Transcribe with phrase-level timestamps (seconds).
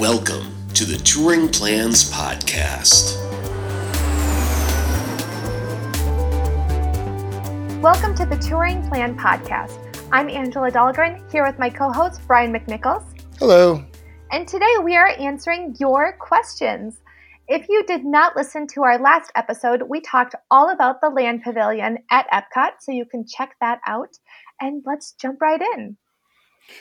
[0.00, 3.20] Welcome to the Touring Plans Podcast.
[7.82, 9.78] Welcome to the Touring Plan Podcast.
[10.10, 13.04] I'm Angela Dahlgren here with my co host Brian McNichols.
[13.38, 13.84] Hello.
[14.32, 16.96] And today we are answering your questions.
[17.46, 21.42] If you did not listen to our last episode, we talked all about the land
[21.42, 24.16] pavilion at Epcot, so you can check that out.
[24.62, 25.98] And let's jump right in.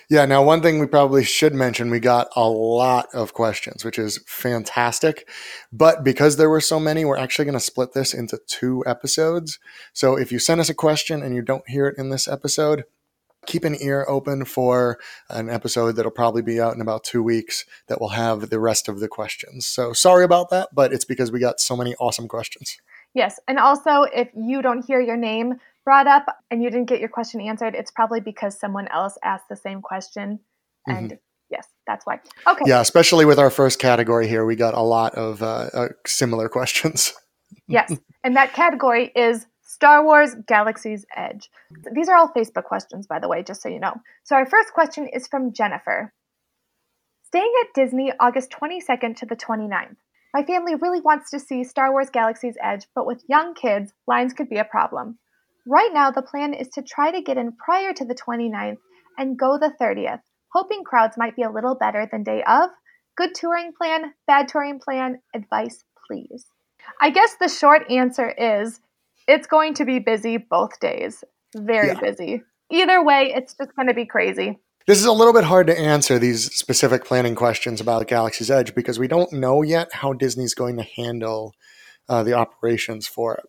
[0.09, 3.97] Yeah, now one thing we probably should mention, we got a lot of questions, which
[3.97, 5.27] is fantastic.
[5.71, 9.59] But because there were so many, we're actually going to split this into two episodes.
[9.93, 12.83] So if you send us a question and you don't hear it in this episode,
[13.45, 17.65] keep an ear open for an episode that'll probably be out in about two weeks
[17.87, 19.65] that will have the rest of the questions.
[19.65, 22.77] So sorry about that, but it's because we got so many awesome questions.
[23.13, 23.39] Yes.
[23.47, 25.55] And also, if you don't hear your name
[25.89, 29.49] brought up and you didn't get your question answered, it's probably because someone else asked
[29.49, 30.39] the same question.
[30.85, 31.15] And mm-hmm.
[31.49, 32.19] yes, that's why.
[32.45, 32.65] Okay.
[32.67, 36.47] Yeah, especially with our first category here, we got a lot of uh, uh, similar
[36.57, 37.15] questions.
[37.67, 37.91] yes.
[38.23, 41.49] And that category is Star Wars Galaxy's Edge.
[41.95, 43.95] These are all Facebook questions, by the way, just so you know.
[44.25, 46.13] So our first question is from Jennifer.
[47.23, 49.95] Staying at Disney August 22nd to the 29th.
[50.35, 54.33] My family really wants to see Star Wars Galaxy's Edge, but with young kids, lines
[54.33, 55.17] could be a problem.
[55.69, 58.77] Right now, the plan is to try to get in prior to the 29th
[59.19, 62.71] and go the 30th, hoping crowds might be a little better than day of.
[63.15, 66.47] Good touring plan, bad touring plan, advice, please.
[66.99, 68.79] I guess the short answer is
[69.27, 71.23] it's going to be busy both days.
[71.55, 71.99] Very yeah.
[71.99, 72.41] busy.
[72.71, 74.57] Either way, it's just going to be crazy.
[74.87, 78.73] This is a little bit hard to answer these specific planning questions about Galaxy's Edge
[78.73, 81.53] because we don't know yet how Disney's going to handle
[82.07, 83.45] uh, the operations for it.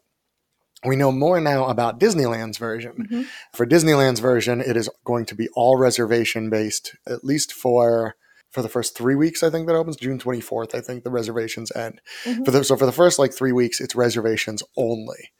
[0.84, 2.92] We know more now about Disneyland's version.
[2.92, 3.22] Mm-hmm.
[3.52, 8.16] For Disneyland's version, it is going to be all reservation based, at least for
[8.50, 9.42] for the first three weeks.
[9.42, 10.74] I think that opens June twenty fourth.
[10.74, 12.00] I think the reservations end.
[12.24, 12.44] Mm-hmm.
[12.44, 15.32] For the, so for the first like three weeks, it's reservations only.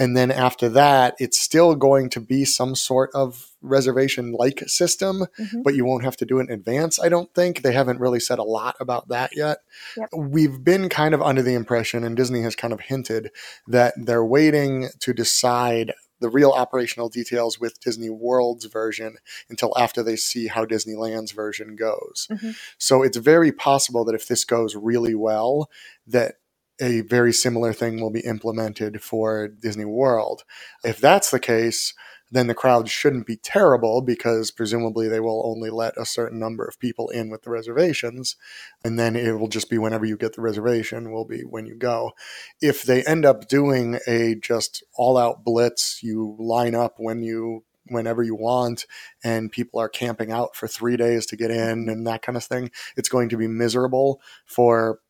[0.00, 5.26] And then after that, it's still going to be some sort of reservation like system,
[5.38, 5.60] mm-hmm.
[5.62, 7.60] but you won't have to do it in advance, I don't think.
[7.60, 9.58] They haven't really said a lot about that yet.
[9.98, 10.08] Yep.
[10.16, 13.30] We've been kind of under the impression, and Disney has kind of hinted,
[13.68, 19.16] that they're waiting to decide the real operational details with Disney World's version
[19.50, 22.26] until after they see how Disneyland's version goes.
[22.30, 22.52] Mm-hmm.
[22.78, 25.68] So it's very possible that if this goes really well,
[26.06, 26.36] that
[26.80, 30.44] a very similar thing will be implemented for Disney World.
[30.84, 31.94] If that's the case,
[32.30, 36.64] then the crowd shouldn't be terrible because presumably they will only let a certain number
[36.64, 38.36] of people in with the reservations.
[38.84, 41.74] And then it will just be whenever you get the reservation, will be when you
[41.74, 42.12] go.
[42.60, 47.64] If they end up doing a just all out blitz, you line up when you
[47.86, 48.86] whenever you want
[49.24, 52.44] and people are camping out for three days to get in and that kind of
[52.44, 55.00] thing it's going to be miserable for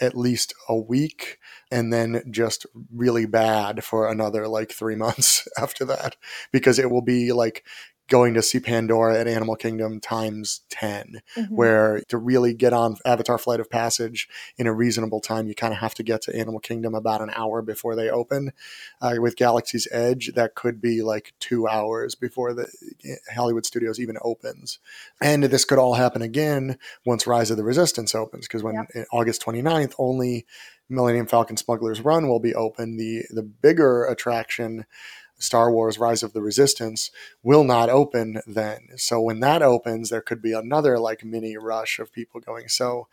[0.00, 1.38] at least a week
[1.70, 6.16] and then just really bad for another like three months after that
[6.52, 7.64] because it will be like
[8.10, 11.54] going to see Pandora at Animal Kingdom times 10, mm-hmm.
[11.54, 14.28] where to really get on Avatar Flight of Passage
[14.58, 17.30] in a reasonable time, you kind of have to get to Animal Kingdom about an
[17.34, 18.52] hour before they open.
[19.00, 22.66] Uh, with Galaxy's Edge, that could be like two hours before the
[23.04, 24.80] eh, Hollywood Studios even opens.
[25.22, 29.06] And this could all happen again once Rise of the Resistance opens, because when yep.
[29.12, 30.46] August 29th, only
[30.90, 32.96] Millennium Falcon Smuggler's Run will be open.
[32.96, 34.84] The the bigger attraction
[35.40, 37.10] Star Wars Rise of the Resistance
[37.42, 38.88] will not open then.
[38.96, 42.68] So when that opens, there could be another like mini rush of people going.
[42.68, 43.08] So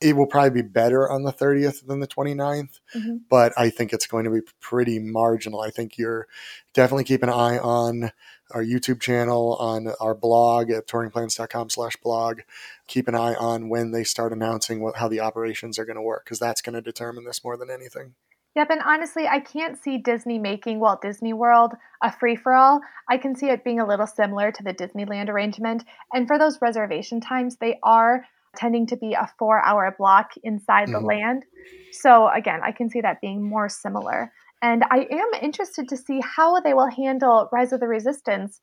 [0.00, 3.16] it will probably be better on the 30th than the 29th, mm-hmm.
[3.28, 5.60] but I think it's going to be pretty marginal.
[5.60, 6.28] I think you're
[6.74, 8.12] definitely keep an eye on
[8.52, 12.40] our YouTube channel, on our blog at touringplans.com slash blog.
[12.86, 16.02] Keep an eye on when they start announcing what, how the operations are going to
[16.02, 18.14] work, because that's going to determine this more than anything.
[18.56, 22.80] Yep, and honestly, I can't see Disney making Walt Disney World a free for all.
[23.08, 25.84] I can see it being a little similar to the Disneyland arrangement.
[26.12, 28.24] And for those reservation times, they are
[28.56, 30.94] tending to be a four hour block inside mm-hmm.
[30.94, 31.44] the land.
[31.92, 34.32] So, again, I can see that being more similar.
[34.62, 38.60] And I am interested to see how they will handle Rise of the Resistance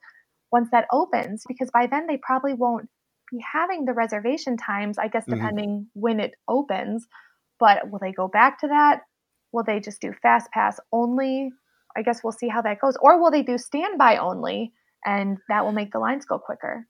[0.51, 2.89] once that opens, because by then they probably won't
[3.31, 5.39] be having the reservation times, I guess, mm-hmm.
[5.39, 5.99] depending mm-hmm.
[5.99, 7.07] when it opens.
[7.59, 9.01] But will they go back to that?
[9.51, 11.49] Will they just do fast pass only?
[11.95, 12.95] I guess we'll see how that goes.
[13.01, 14.73] Or will they do standby only
[15.05, 16.87] and that will make the lines go quicker?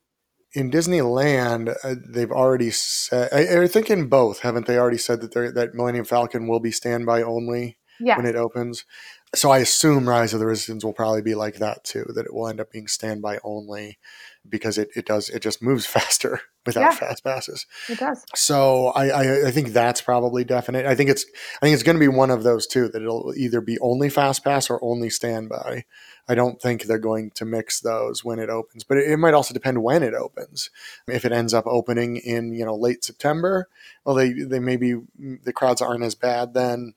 [0.54, 5.22] In Disneyland, uh, they've already said, I, I think in both, haven't they already said
[5.22, 7.78] that that Millennium Falcon will be standby only?
[8.00, 8.18] yeah.
[8.18, 8.86] when it opens.
[9.36, 12.34] So I assume Rise of the Resistance will probably be like that too, that it
[12.34, 13.98] will end up being standby only
[14.48, 16.92] because it, it does it just moves faster without Yeah.
[16.92, 17.66] fast passes.
[17.90, 18.24] It does.
[18.36, 20.86] So I, I I think that's probably definite.
[20.86, 21.26] I think it's
[21.62, 24.10] I think it's going to be one of those two that it'll either be only
[24.10, 25.86] fast pass or only standby.
[26.30, 29.34] I don't think they're going to mix those when it opens, but it, it might
[29.34, 30.70] also depend when it opens.
[31.08, 33.68] If it ends up opening in you know late September,
[34.06, 36.94] well they they maybe mm, the crowds aren't as bad then.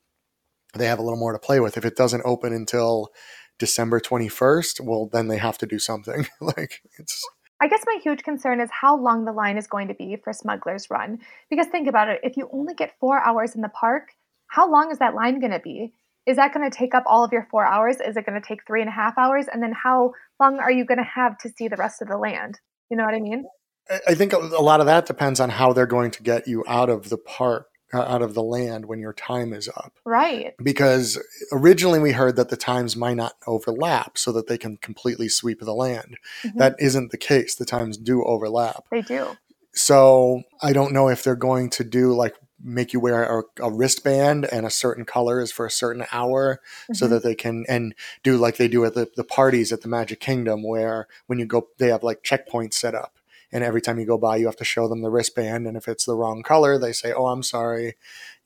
[0.74, 1.76] They have a little more to play with.
[1.76, 3.10] If it doesn't open until
[3.58, 6.26] December twenty first, well then they have to do something.
[6.40, 7.22] like it's
[7.62, 10.32] I guess my huge concern is how long the line is going to be for
[10.32, 11.18] Smuggler's Run.
[11.50, 14.12] Because think about it, if you only get four hours in the park,
[14.46, 15.92] how long is that line going to be?
[16.26, 17.96] Is that going to take up all of your four hours?
[17.96, 19.46] Is it going to take three and a half hours?
[19.52, 22.16] And then how long are you going to have to see the rest of the
[22.16, 22.58] land?
[22.90, 23.44] You know what I mean?
[24.06, 26.88] I- think a lot of that depends on how they're going to get you out
[26.88, 29.92] of the park, out of the land when your time is up.
[30.04, 30.54] Right.
[30.62, 31.18] Because
[31.52, 35.60] originally we heard that the times might not overlap so that they can completely sweep
[35.60, 36.16] the land.
[36.44, 36.54] Mhm.
[36.56, 37.54] That isn't the case.
[37.54, 38.84] The times do overlap.
[38.90, 39.36] They do.
[39.72, 43.70] So I don't know if they're going to do like make you wear a, a
[43.72, 46.60] wristband and a certain color is for a certain hour
[46.92, 47.10] so Mhm.
[47.10, 50.20] that they can and do like they do at the, the parties at the magic
[50.20, 53.14] kingdom where when you go they have like checkpoints set up
[53.52, 55.88] and every time you go by you have to show them the wristband and if
[55.88, 57.94] it's the wrong color they say oh i'm sorry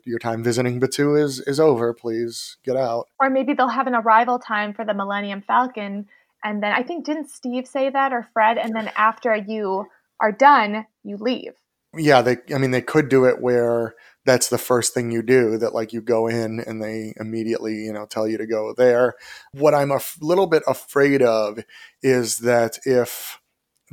[0.04, 3.94] your time visiting Batuu is is over please get out Or maybe they'll have an
[3.94, 6.06] arrival time for the Millennium Falcon.
[6.42, 8.58] And then I think, didn't Steve say that or Fred?
[8.58, 9.86] And then after you
[10.20, 11.54] are done, you leave.
[11.96, 13.94] yeah they i mean they could do it where
[14.26, 17.92] that's the first thing you do that like you go in and they immediately you
[17.92, 19.14] know tell you to go there
[19.52, 21.60] what i'm a f- little bit afraid of
[22.02, 23.38] is that if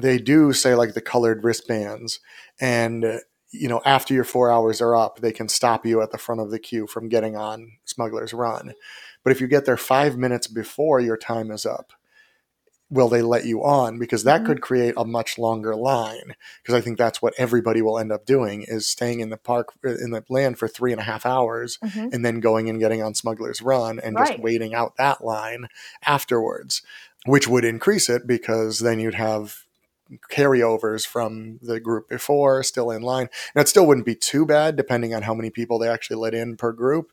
[0.01, 2.19] they do say like the colored wristbands
[2.59, 3.17] and uh,
[3.51, 6.41] you know after your four hours are up they can stop you at the front
[6.41, 8.73] of the queue from getting on smuggler's run
[9.23, 11.93] but if you get there five minutes before your time is up
[12.89, 14.45] will they let you on because that Mhm.
[14.47, 18.25] could create a much longer line because i think that's what everybody will end up
[18.25, 21.25] doing is staying in the park uh, in the land for three and a half
[21.25, 22.13] hours Mhm.
[22.13, 24.27] and then going and getting on smuggler's run and Right.
[24.31, 25.67] just waiting out that line
[26.05, 26.81] afterwards
[27.25, 29.59] which would increase it because then you'd have
[30.29, 33.29] carryovers from the group before still in line.
[33.55, 36.33] Now, it still wouldn't be too bad depending on how many people they actually let
[36.33, 37.11] in per group,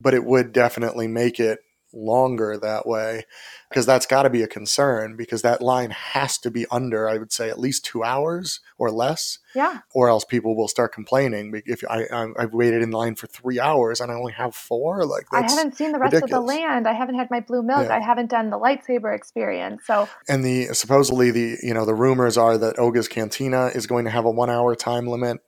[0.00, 1.60] but it would definitely make it
[1.92, 3.24] longer that way
[3.68, 7.18] because that's got to be a concern because that line has to be under i
[7.18, 9.80] would say at least two hours or less Yeah.
[9.94, 13.58] or else people will start complaining if I, I i've waited in line for three
[13.58, 16.86] hours and i only have four like I haven't seen the rest of the land.
[16.86, 17.86] I haven't had my blue milk.
[17.86, 17.96] Yeah.
[17.96, 19.82] I haven't done the lightsaber experience.
[19.86, 24.04] So, and the supposedly the you know the rumors are that Oga's Cantina is going
[24.04, 25.38] to have a one hour time limit,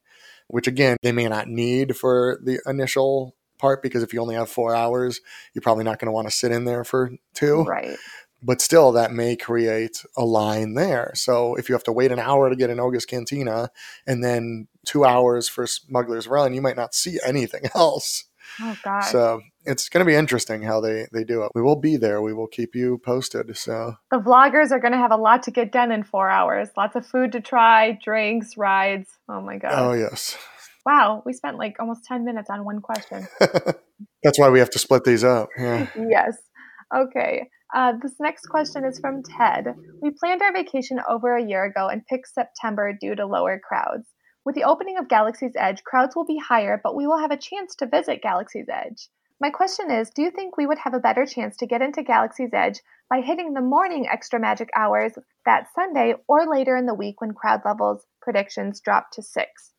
[0.48, 4.50] which again they may not need for the initial part because if you only have
[4.50, 5.20] four hours,
[5.54, 7.62] you're probably not going to want to sit in there for two.
[7.62, 7.96] right.
[8.44, 11.12] But still, that may create a line there.
[11.14, 13.70] So if you have to wait an hour to get an Oga's Cantina
[14.04, 18.24] and then two hours for Smuggler's Run, you might not see anything else.
[18.60, 19.02] Oh, God.
[19.02, 21.52] So it's going to be interesting how they they do it.
[21.54, 22.20] We will be there.
[22.20, 23.56] We will keep you posted.
[23.56, 23.94] So.
[24.10, 26.68] the vloggers are going to have a lot to get done in four hours.
[26.76, 29.08] Lots of food to try, drinks, rides.
[29.28, 29.72] Oh, my God.
[29.74, 30.36] Oh yes.
[30.84, 31.22] Wow.
[31.24, 33.26] We spent like almost 10 minutes on one question.
[34.22, 35.48] That's why we have to split these up.
[35.58, 35.86] Yeah.
[35.96, 36.36] yes.
[36.94, 37.48] Okay.
[37.74, 39.74] Uh, this next question is from Ted.
[40.02, 44.08] We planned our vacation over a year ago and picked September due to lower crowds.
[44.44, 47.36] With the opening of Galaxy's Edge, crowds will be higher, but we will have a
[47.36, 49.08] chance to visit Galaxy's Edge.
[49.40, 52.02] My question is Do you think we would have a better chance to get into
[52.02, 55.14] Galaxy's Edge by hitting the morning extra magic hours
[55.46, 59.71] that Sunday or later in the week when crowd levels predictions drop to 6?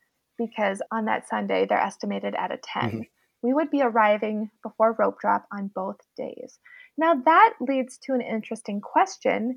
[0.45, 2.91] Because on that Sunday, they're estimated at a 10.
[2.91, 3.09] Mhm.
[3.41, 6.59] We would be arriving before rope drop on both days.
[6.97, 9.55] Now, that leads to an interesting question,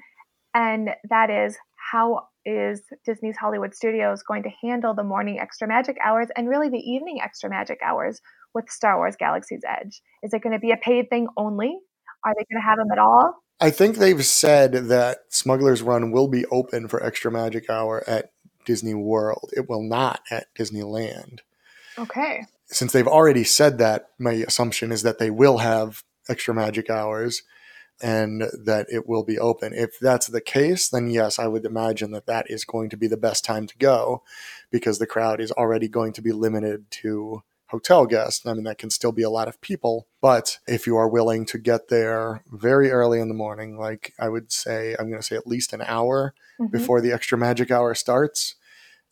[0.55, 1.59] and that is
[1.91, 6.69] how is Disney's Hollywood Studios going to handle the morning extra magic hours and really
[6.69, 8.21] the evening extra magic hours
[8.55, 10.01] with Star Wars Galaxy's Edge?
[10.23, 11.79] Is it going to be a paid thing only?
[12.25, 13.35] Are they going to have them at all?
[13.61, 18.33] I think they've said that Smuggler's Run will be open for Extra Magic Hour at
[18.67, 19.51] Disney World.
[19.57, 21.41] It will not at Disneyland.
[21.99, 22.45] Okay.
[22.67, 27.43] Since they've already said that, my assumption is that they will have Extra Magic Hours
[28.03, 29.73] and that it will be open.
[29.73, 33.07] If that's the case, then yes, I would imagine that that is going to be
[33.07, 34.23] the best time to go
[34.71, 38.47] because the crowd is already going to be limited to hotel guests.
[38.47, 41.45] I mean, that can still be a lot of people, but if you are willing
[41.47, 45.27] to get there very early in the morning, like I would say, I'm going to
[45.27, 46.71] say at least an hour Mhm.
[46.71, 48.55] before the extra magic hour starts,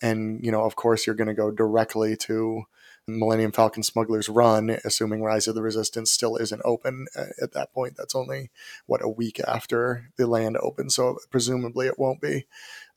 [0.03, 2.65] And, you know, of course, you're going to go directly to
[3.07, 7.07] Millennium Falcon Smuggler's Run, assuming Rise of the Resistance still isn't open
[7.41, 7.97] at that point.
[7.97, 8.51] That's only,
[8.87, 10.95] what, a week after the land opens.
[10.97, 12.47] So presumably it won't be.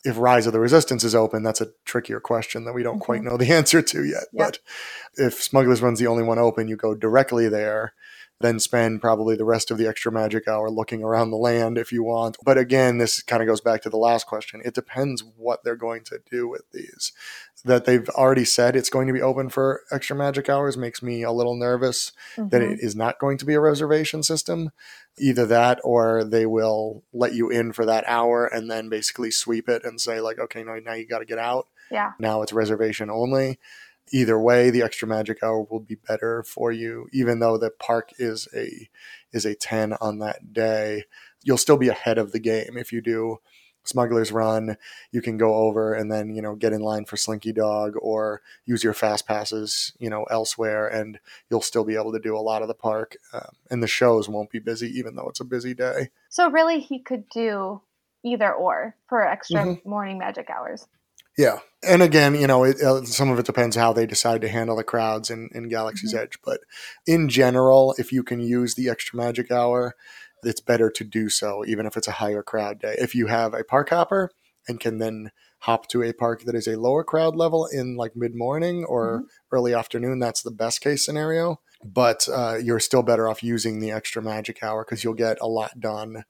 [0.04, 3.02] If Rise of the Resistance is open, that's a trickier question that we don't mm-hmm.
[3.02, 4.26] quite know the answer to yet.
[4.32, 4.46] Yep.
[4.48, 4.60] But
[5.16, 7.94] if Smuggler's Run's the only one open, you go directly there
[8.40, 11.92] then spend probably the rest of the extra magic hour looking around the land if
[11.92, 12.38] you want.
[12.44, 14.62] But again, this kind of goes back to the last question.
[14.64, 17.14] It depends what they're going to do with these.
[17.66, 21.24] That they've already said it's going to be open for extra magic hours makes me
[21.24, 22.50] a little nervous mm-hmm.
[22.50, 24.72] that it is not going to be a reservation system.
[25.18, 29.68] Either that or they will let you in for that hour and then basically sweep
[29.68, 31.68] it and say, like, okay, no, now you got to get out.
[31.90, 32.12] Yeah.
[32.20, 33.58] Now it's reservation only
[34.12, 38.12] either way the extra magic hour will be better for you even though the park
[38.18, 38.90] is a
[39.32, 41.04] is a 10 on that day
[41.44, 43.38] you'll still be ahead of the game if you do
[43.88, 44.78] smuggler's run
[45.12, 48.42] you can go over and then you know get in line for slinky dog or
[48.66, 52.40] use your fast passes you know elsewhere and you'll still be able to do a
[52.40, 55.46] lot of the park um, and the shows won't be busy even though it's a
[55.46, 57.82] busy day so really he could do
[58.24, 59.90] either or for extra mm-hmm.
[59.90, 60.88] morning magic hours
[61.38, 64.50] yeah, and again, you know, it, uh, some of it depends how they decide to
[64.50, 66.24] handle the crowds in, in Galaxy's mm-hmm.
[66.24, 66.40] Edge.
[66.44, 66.62] But
[67.06, 69.96] in general, if you can use the extra magic hour,
[70.44, 72.96] it's better to do so, even if it's a higher crowd day.
[72.98, 74.32] If you have a park hopper
[74.68, 78.16] and can then hop to a park that is a lower crowd level in like
[78.16, 79.26] mid morning or mm-hmm.
[79.52, 81.60] early afternoon, that's the best case scenario.
[81.84, 85.48] But uh, you're still better off using the extra magic hour because you'll get a
[85.48, 86.24] lot done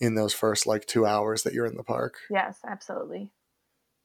[0.00, 2.14] in those first like two hours that you're in the park.
[2.30, 3.30] Yes, absolutely.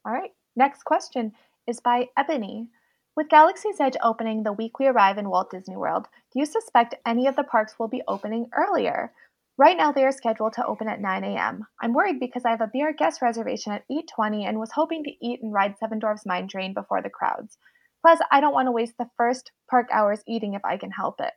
[0.06, 0.32] All right.
[0.56, 1.34] Next question
[1.68, 2.68] is by Ebony.
[3.16, 6.96] With Galaxy's Edge opening the week we arrive in Walt Disney World, do you suspect
[7.06, 9.12] any of the parks will be opening earlier?
[9.60, 11.68] Right now they are scheduled to open at 9 a.m.
[11.82, 15.04] I'm worried because I have a Be Our Guest reservation at 8:20 and was hoping
[15.04, 17.58] to eat and ride Seven Dwarfs Mine Train before the crowds.
[18.02, 21.20] Plus, I don't want to waste the first park hours eating if I can help
[21.20, 21.34] it.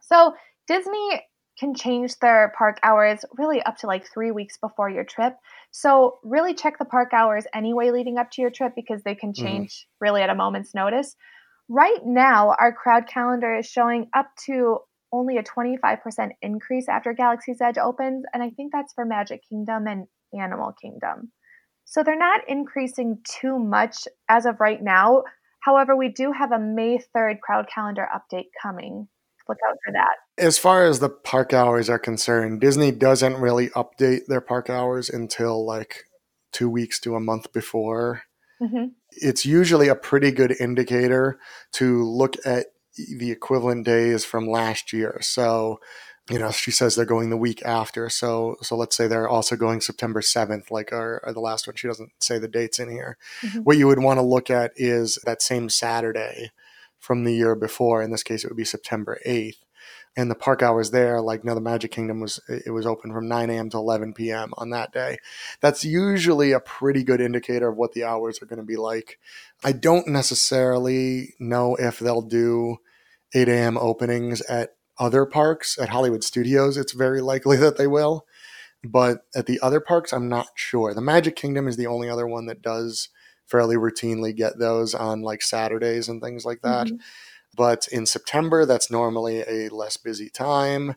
[0.00, 0.36] So,
[0.68, 1.24] Disney
[1.58, 5.34] can change their park hours really up to like three weeks before your trip.
[5.72, 9.32] So, really check the park hours anyway leading up to your trip because they can
[9.32, 9.44] mm-hmm.
[9.44, 10.04] change mm-hmm.
[10.04, 11.16] really at a moment's notice.
[11.68, 14.78] Right now, our crowd calendar is showing up to
[15.14, 19.86] only a 25% increase after Galaxy's Edge opens, and I think that's for Magic Kingdom
[19.86, 20.06] and
[20.38, 21.32] Animal Kingdom.
[21.84, 25.24] So, they're not increasing too much as of right now.
[25.60, 29.08] However, we do have a May 3rd crowd calendar update coming
[29.48, 30.16] look out for that.
[30.38, 35.10] As far as the park hours are concerned, Disney doesn't really update their park hours
[35.10, 36.04] until like
[36.52, 38.22] two weeks to a month before.
[38.60, 38.86] Mm-hmm.
[39.10, 41.38] It's usually a pretty good indicator
[41.72, 45.18] to look at the equivalent days from last year.
[45.20, 45.80] So,
[46.30, 48.08] you know, she says they're going the week after.
[48.08, 51.76] So, so let's say they're also going September 7th, like our, the last one.
[51.76, 53.18] She doesn't say the dates in here.
[53.42, 53.60] Mm-hmm.
[53.60, 56.50] What you would want to look at is that same Saturday
[56.98, 58.02] from the year before.
[58.02, 59.58] In this case, it would be September 8th.
[60.16, 63.26] And the park hours there, like now the Magic Kingdom was it was open from
[63.26, 63.68] 9 a.m.
[63.70, 64.54] to 11 p.m.
[64.56, 65.18] on that day.
[65.60, 69.18] That's usually a pretty good indicator of what the hours are going to be like.
[69.64, 72.78] I don't necessarily know if they'll do
[73.34, 73.76] 8 a.m.
[73.76, 75.78] openings at other parks.
[75.78, 78.26] At Hollywood Studios, it's very likely that they will.
[78.82, 80.92] But at the other parks, I'm not sure.
[80.94, 83.08] The Magic Kingdom is the only other one that does
[83.46, 86.86] fairly routinely get those on like Saturdays and things like that.
[86.86, 86.96] Mm-hmm.
[87.56, 90.96] But in September, that's normally a less busy time.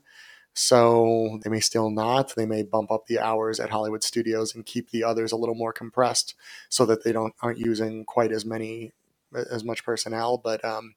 [0.53, 2.35] So they may still not.
[2.35, 5.53] They may bump up the hours at Hollywood Studios and keep the others a little
[5.53, 6.33] more compressed
[6.67, 8.91] so that they don't aren't using quite as many
[9.35, 10.39] as much personnel.
[10.39, 10.95] But um,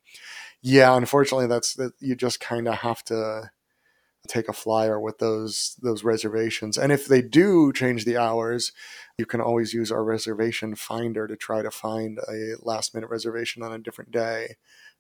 [0.63, 3.51] yeah, unfortunately, that's that you just kind of have to
[4.29, 6.77] take a flyer with those those reservations.
[6.77, 8.73] And if they do change the hours,
[9.19, 13.63] you can always use our reservation finder to try to find a last minute reservation
[13.63, 14.57] on a different day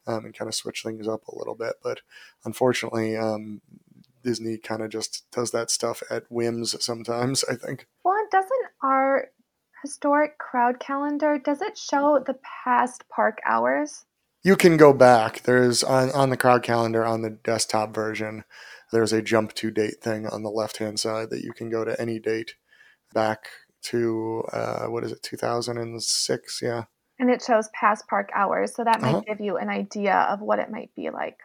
[0.07, 1.75] um, and kind of switch things up a little bit.
[1.83, 2.00] But
[2.45, 3.61] unfortunately, um,
[4.23, 7.87] Disney kind of just does that stuff at whims sometimes, I think.
[8.05, 9.29] Well, doesn't our
[9.83, 14.05] historic crowd calendar does it show the past park hours?
[14.43, 15.43] You can go back.
[15.43, 18.45] There's on, on the crowd calendar on the desktop version,
[18.93, 21.85] there's a jump to date thing on the left hand side that you can go
[21.85, 22.55] to any date
[23.13, 23.49] back
[23.83, 26.85] to uh, what is it 2006 yeah.
[27.19, 29.23] And it shows past park hours so that might uh-huh.
[29.27, 31.39] give you an idea of what it might be like.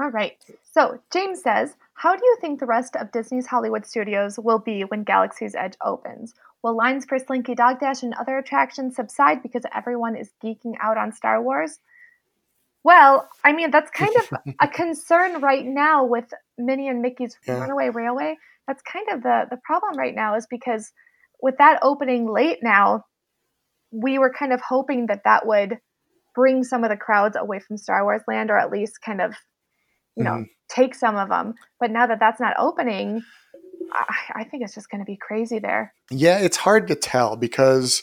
[0.00, 0.36] All right.
[0.62, 4.82] So james says how do you think the rest of disney's hollywood studios will be
[4.82, 6.34] when galaxy's edge opens?
[6.62, 10.98] Will lines for slinky dog dash and other attractions subside because everyone is geeking out
[10.98, 11.78] on star wars
[12.84, 17.58] well i mean that's kind of a concern right now with minnie and mickey's yeah.
[17.58, 20.92] runaway railway that's kind of the the problem right now is because
[21.40, 23.04] with that opening late now,
[23.90, 25.78] we were kind of hoping that that would
[26.34, 29.34] bring some of the crowds away from Star Wars Land, or at least kind of,
[30.16, 30.50] you know, Mhm.
[30.68, 31.54] take some of them.
[31.80, 33.22] But now that that's not opening,
[33.92, 35.94] I, I think it's just going to be crazy there.
[36.10, 38.02] Yeah, it's hard to tell because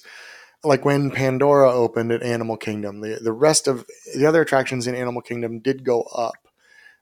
[0.65, 4.95] like when Pandora opened at Animal Kingdom, the the rest of the other attractions in
[4.95, 6.47] Animal Kingdom did go up.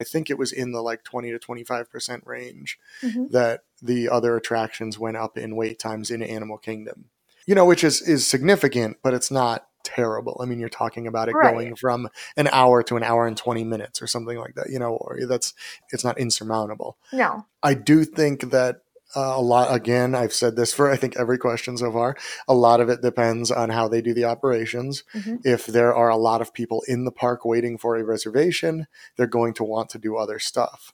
[0.01, 3.31] I think it was in the like 20 to 25% range Mhm.
[3.31, 7.05] that the other attractions went up in wait times in Animal Kingdom.
[7.45, 10.39] You know, which is is significant, but it's not terrible.
[10.41, 11.51] I mean, you're talking about it Right.
[11.53, 14.79] going from an hour to an hour and 20 minutes or something like that, you
[14.79, 15.53] know, or that's
[15.91, 16.97] it's not insurmountable.
[17.11, 17.45] No.
[17.61, 18.82] I do think that
[19.15, 22.15] uh, a lot, again, I've said this for I think every question so far,
[22.47, 25.03] a lot of it depends on how they do the operations.
[25.13, 25.45] Mhm.
[25.45, 29.27] If there are a lot of people in the park waiting for a reservation, they're
[29.27, 30.93] going to want to do other stuff.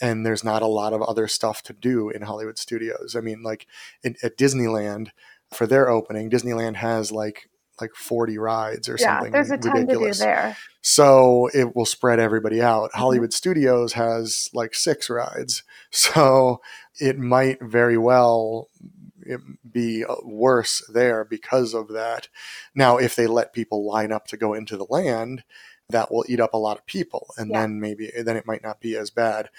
[0.00, 3.14] And there's not a lot of other stuff to do in Hollywood studios.
[3.16, 3.66] I mean, like
[4.02, 5.10] in, at Disneyland,
[5.52, 7.48] for their opening, Disneyland has like
[7.80, 10.18] like 40 rides or Yeah, something there's a ton ridiculous.
[10.18, 10.56] to do there.
[10.82, 12.90] So it will spread everybody out.
[12.92, 12.98] Mhm.
[12.98, 15.62] Hollywood Studios has like six rides.
[15.90, 16.60] So
[17.00, 18.68] it might very well
[19.70, 22.28] be uh, worse there because of that.
[22.74, 25.44] Now, if they let people line up to go into the land,
[25.88, 27.32] that will eat up a lot of people.
[27.38, 27.60] And Yeah.
[27.62, 29.50] then maybe, then it might not be as bad.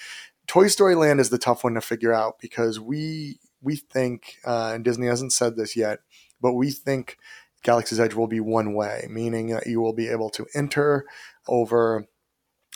[0.48, 4.72] Toy Story Land is the tough one to figure out because we, we think, uh,
[4.76, 6.00] and Disney hasn't said this yet,
[6.42, 7.18] but we think
[7.66, 11.06] Galaxy's Edge will be one way, meaning that you will be able to enter
[11.48, 12.08] over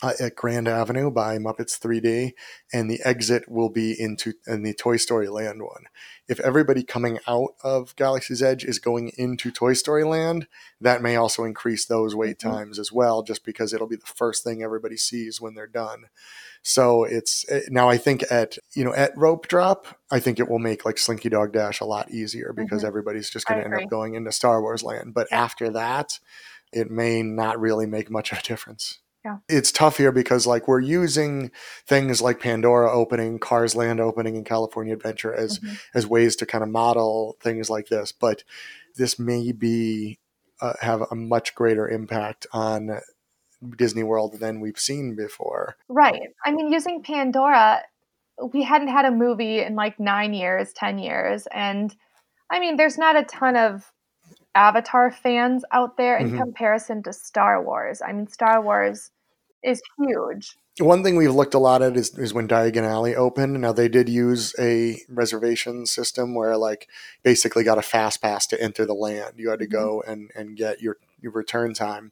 [0.02, 2.32] uh, at Grand Avenue by Muppets 3D,
[2.72, 5.86] and the exit will be into in the Toy Story Land one.
[6.28, 10.48] If everybody coming out of Galaxy's Edge is going into Toy Story Land,
[10.80, 12.52] that may also increase those wait Mhm.
[12.52, 16.06] times as well, just because it'll be the first thing everybody sees when they're done.
[16.62, 20.60] So it's now I think at you know at rope drop, I think it will
[20.60, 22.88] make like Slinky Dog Dash a lot easier because Mhm.
[22.88, 25.14] everybody's just going to end up going into Star Wars Land.
[25.14, 26.20] But after that,
[26.72, 29.00] it may not really make much of a difference.
[29.26, 29.38] Yeah.
[29.50, 31.52] It's tough here because like we're using
[31.86, 35.80] things like Pandora opening, Cars Land opening, and California Adventure as Mhm.
[35.94, 38.12] as ways to kind of model things like this.
[38.14, 38.44] But
[38.96, 40.20] this may be
[40.62, 43.00] uh, have a much greater impact on
[43.78, 45.78] Disney World than we've seen before.
[45.88, 46.30] Right.
[46.46, 47.84] I mean, using Pandora,
[48.54, 51.48] we hadn't had a movie in like nine years, 10 years.
[51.54, 51.96] And
[52.50, 53.92] I mean, there's not a ton of
[54.60, 56.38] Avatar fans out there in Mhm.
[56.38, 58.02] comparison to Star Wars.
[58.06, 59.10] I mean, Star Wars
[59.64, 60.58] is huge.
[60.80, 63.60] One thing we've looked a lot at is, is when Diagon Alley opened.
[63.62, 66.90] Now they did use a reservation system where like
[67.24, 69.36] basically got a fast pass to enter the land.
[69.38, 72.12] You had to go and, and get your, your return time.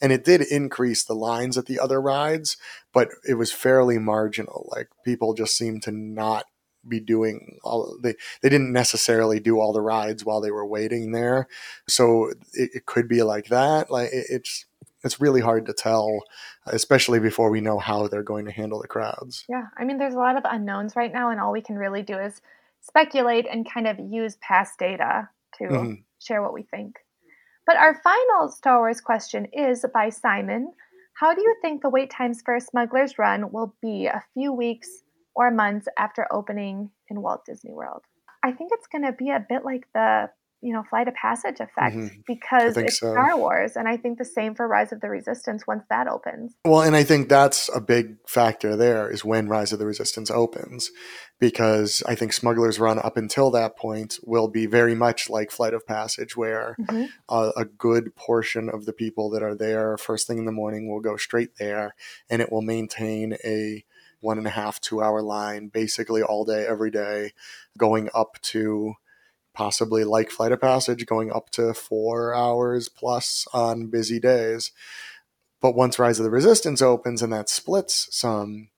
[0.00, 2.56] And it did increase the lines at the other rides,
[2.92, 4.68] but it was fairly marginal.
[4.70, 6.46] Like people just seemed to not
[6.88, 11.12] be doing all they they didn't necessarily do all the rides while they were waiting
[11.12, 11.48] there.
[11.88, 13.90] So it, it could be like that.
[13.90, 14.66] Like it, it's
[15.04, 16.24] it's really hard to tell
[16.66, 19.44] especially before we know how they're going to handle the crowds.
[19.48, 19.66] Yeah.
[19.78, 22.18] I mean, there's a lot of unknowns right now, and all we can really do
[22.18, 22.40] is
[22.80, 26.02] speculate and kind of use past data to Mhm.
[26.20, 26.98] share what we think.
[27.66, 30.72] But our final Star Wars question is by Simon.
[31.14, 34.52] How do you think the wait times for a Smuggler's Run will be a few
[34.52, 35.02] weeks
[35.38, 38.02] or months after opening in Walt Disney World?
[38.42, 41.60] I think it's going to be a bit like the, you know, Flight of Passage
[41.60, 42.24] effect Mhm.
[42.26, 43.12] because it's so.
[43.12, 46.56] Star Wars, and I think the same for Rise of the Resistance once that opens.
[46.64, 50.28] Well, and I think that's a big factor there is when Rise of the Resistance
[50.30, 50.90] opens,
[51.38, 55.74] because I think Smuggler's Run up until that point will be very much like Flight
[55.74, 57.08] of Passage, where Mhm.
[57.28, 60.88] a, a good portion of the people that are there first thing in the morning
[60.88, 61.94] will go straight there,
[62.28, 63.84] and it will maintain a
[64.20, 67.32] one and a half, two hour line basically all day, every day,
[67.76, 68.94] going up to
[69.54, 74.70] possibly like Flight of Passage, going up to four hours plus on busy days.
[75.60, 78.68] But once Rise of the Resistance opens and that splits some,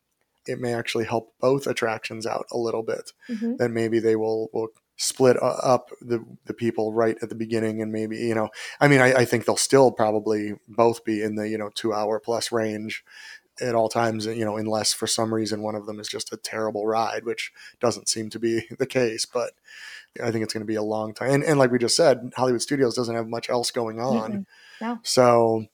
[0.46, 3.12] it may actually help both attractions out a little bit.
[3.29, 3.59] Mhm.
[3.59, 7.92] Then maybe they will will split up the the people right at the beginning, and
[7.92, 8.48] maybe you know,
[8.81, 11.92] I mean, I, I think they'll still probably both be in the you know two
[11.92, 13.05] hour plus range
[13.61, 14.27] at all times.
[14.27, 17.53] You know, unless for some reason one of them is just a terrible ride, which
[17.81, 19.53] doesn't seem to be the case, but.
[20.20, 22.33] I think it's going to be a long time, and, and like we just said,
[22.37, 24.33] Hollywood Studios doesn't have much else going on.
[24.33, 24.46] Mm-mm.
[24.81, 24.99] No.
[25.05, 25.66] So,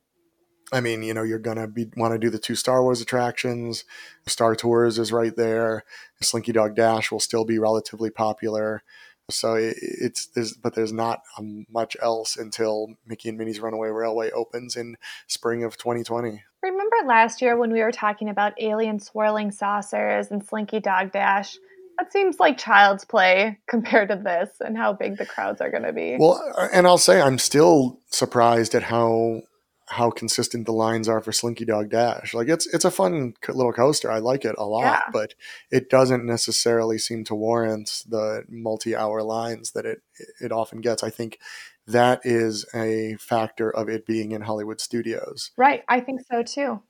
[0.73, 3.85] I mean, you know, you're gonna be want to do the two Star Wars attractions.
[4.27, 5.85] Star Tours is right there.
[6.21, 8.83] Slinky Dog Dash will still be relatively popular.
[9.31, 13.89] So it, it's there's but there's not um, much else until Mickey and Minnie's Runaway
[13.89, 16.43] Railway opens in spring of 2020.
[16.63, 21.57] Remember last year when we were talking about alien swirling saucers and Slinky Dog Dash?
[21.99, 25.85] That seems like child's play compared to this and how big the crowds are going
[25.85, 26.17] to be.
[26.19, 26.41] Well,
[26.73, 29.43] and I'll say I'm still surprised at how
[29.89, 32.35] how consistent the lines are for Slinky Dog Dash.
[32.35, 34.11] Like it's it's a fun little coaster.
[34.11, 35.03] I like it a lot, Yeah.
[35.13, 35.35] but
[35.71, 40.03] it doesn't necessarily seem to warrant the multi-hour lines that it
[40.41, 41.03] it often gets.
[41.05, 41.39] I think
[41.87, 45.53] that is a factor of it being in Hollywood studios.
[45.57, 45.85] right.
[45.89, 46.83] I think so too.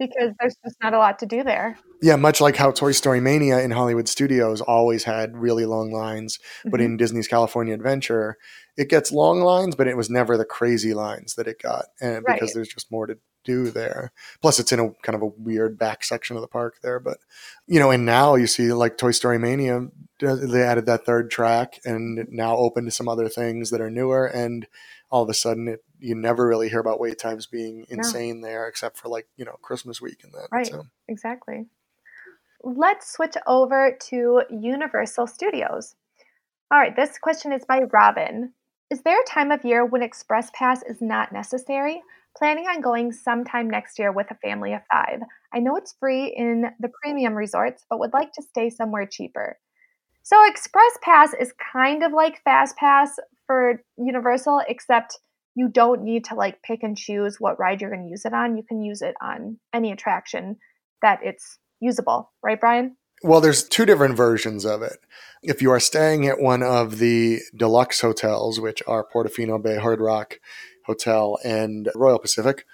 [0.00, 1.78] Because there's just not a lot to do there.
[2.02, 6.38] Yeah, much like how Toy Story Mania in Hollywood studios always had really long lines,
[6.70, 6.84] but Mhm.
[6.86, 8.38] in Disney's California Adventure,
[8.78, 12.24] it gets long lines, but it was never the crazy lines that it got, and
[12.24, 12.54] because Right.
[12.54, 14.12] there's just more to do there.
[14.40, 17.00] Plus, it's in a kind of a weird back section of the park there.
[17.00, 17.18] But
[17.66, 19.88] you know, and now you see like Toy Story Mania,
[20.22, 23.90] uh, they added that third track, and now open to some other things that are
[23.90, 24.66] newer, and
[25.10, 28.66] all of a sudden, it you never really hear about wait times being insane there,
[28.66, 30.48] except for like you know Christmas week and that.
[30.50, 30.66] Right.
[30.66, 30.86] So.
[31.08, 31.66] Exactly.
[32.62, 35.94] Let's switch over to Universal Studios.
[36.70, 38.52] All right, this question is by Robin.
[38.90, 42.02] Is there a time of year when Express Pass is not necessary?
[42.36, 45.20] Planning on going sometime next year with a family of five.
[45.52, 49.58] I know it's free in the premium resorts, but would like to stay somewhere cheaper.
[50.22, 55.18] So, Express Pass is kind of like Fast Pass for Universal, except
[55.54, 58.32] you don't need to like pick and choose what ride you're going to use it
[58.32, 58.56] on.
[58.56, 60.56] You can use it on any attraction
[61.02, 62.96] that it's usable, right, Brian?
[63.22, 64.98] Well, there's two different versions of it.
[65.42, 70.00] If you are staying at one of the deluxe hotels, which are Portofino Bay Hard
[70.00, 70.38] Rock
[70.86, 72.66] Hotel and Royal Pacific,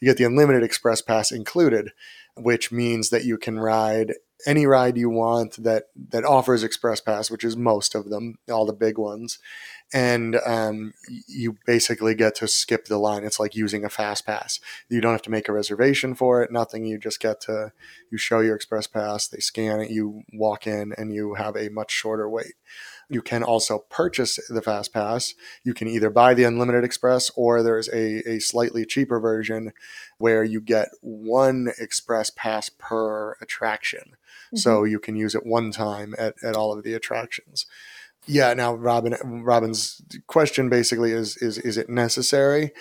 [0.00, 1.92] you get the unlimited express pass included,
[2.36, 7.30] which means that you can ride any ride you want that that offers express pass,
[7.30, 9.38] which is most of them, all the big ones,
[9.94, 10.92] and um,
[11.26, 13.24] you basically get to skip the line.
[13.24, 14.60] It's like using a fast pass.
[14.90, 16.52] You don't have to make a reservation for it.
[16.52, 16.84] Nothing.
[16.84, 17.72] You just get to
[18.10, 21.70] you show your express pass, they scan it, you walk in, and you have a
[21.70, 22.54] much shorter wait.
[23.08, 25.34] You can also purchase the fast pass.
[25.62, 29.72] You can either buy the unlimited express or there's a, a slightly cheaper version
[30.18, 34.16] where you get one express pass per attraction.
[34.54, 37.66] So you can use it one time at, at all of the attractions.
[38.26, 39.14] Yeah, now Robin
[39.44, 42.72] Robin's question basically is is is it necessary?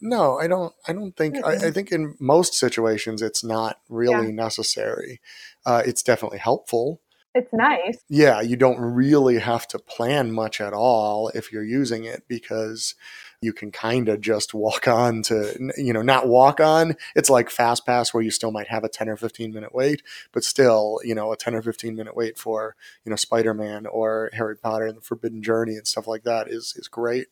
[0.00, 4.30] No, I don't I don't think I, I think in most situations it's not really
[4.30, 5.20] necessary.
[5.66, 7.00] Uh, it's definitely helpful.
[7.34, 7.98] It's nice.
[8.08, 12.94] Yeah, you don't really have to plan much at all if you're using it because
[13.40, 16.94] you can kind of just walk on to, you know, not walk on.
[17.16, 20.02] It's like Fast Pass where you still might have a 10 or 15 minute wait,
[20.32, 23.86] but still, you know, a 10 or 15 minute wait for, you know, Spider Man
[23.86, 27.28] or Harry Potter and the Forbidden Journey and stuff like that is, is great.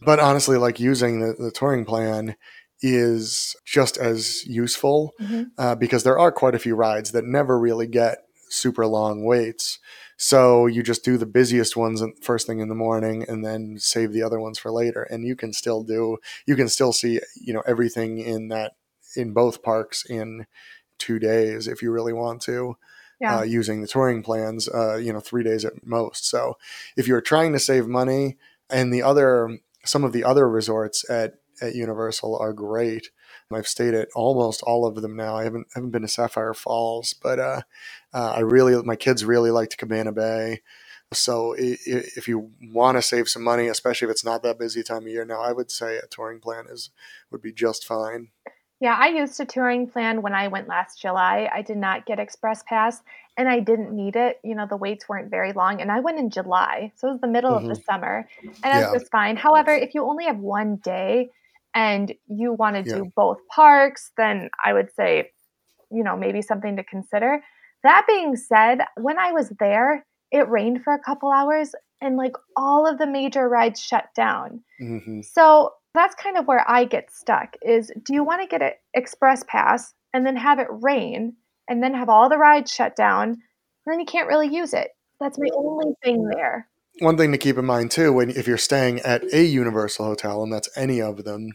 [0.00, 2.34] But honestly, like using the, the touring plan
[2.82, 5.50] is just as useful Mhm.
[5.56, 9.78] uh, because there are quite a few rides that never really get super long waits.
[10.16, 14.12] So you just do the busiest ones first thing in the morning and then save
[14.12, 15.02] the other ones for later.
[15.02, 18.76] And you can still do, you can still see, you know, everything in that,
[19.16, 20.46] in both parks in
[20.98, 22.76] two days if you really want to.
[23.20, 23.38] Yeah.
[23.38, 26.26] Uh, using the touring plans, uh, you know, three days at most.
[26.26, 26.58] So,
[26.96, 28.36] if you're trying to save money,
[28.68, 33.10] and the other, some of the other resorts at at Universal are great.
[33.52, 35.36] I've stayed at almost all of them now.
[35.36, 37.62] I haven't haven't been to Sapphire Falls, but uh,
[38.14, 40.62] uh, I really my kids really liked Cabana Bay.
[41.12, 45.02] So if you want to save some money, especially if it's not that busy time
[45.02, 46.90] of year now, I would say a touring plan is
[47.30, 48.28] would be just fine.
[48.80, 51.48] Yeah, I used a touring plan when I went last July.
[51.54, 53.00] I did not get Express Pass
[53.36, 54.40] and I didn't need it.
[54.42, 55.80] You know, the waits weren't very long.
[55.80, 56.92] And I went in July.
[56.96, 58.28] So it was the middle of the summer.
[58.42, 58.78] And Yeah.
[58.78, 59.36] it was just fine.
[59.36, 61.30] However, if you only have one day
[61.74, 62.96] and you want to Yeah.
[62.96, 65.30] do both parks, then I would say,
[65.90, 67.42] you know, maybe something to consider.
[67.84, 72.34] That being said, when I was there, it rained for a couple hours and like
[72.56, 74.62] all of the major rides shut down.
[74.78, 78.62] hmm So that's kind of where I get stuck is do you want to get
[78.62, 81.34] an express pass and then have it rain
[81.68, 83.38] and then have all the rides shut down and
[83.86, 84.88] then you can't really use it.
[85.20, 86.68] That's my only thing there.
[87.00, 90.42] One thing to keep in mind too, when if you're staying at a Universal hotel,
[90.42, 91.50] and that's any of them,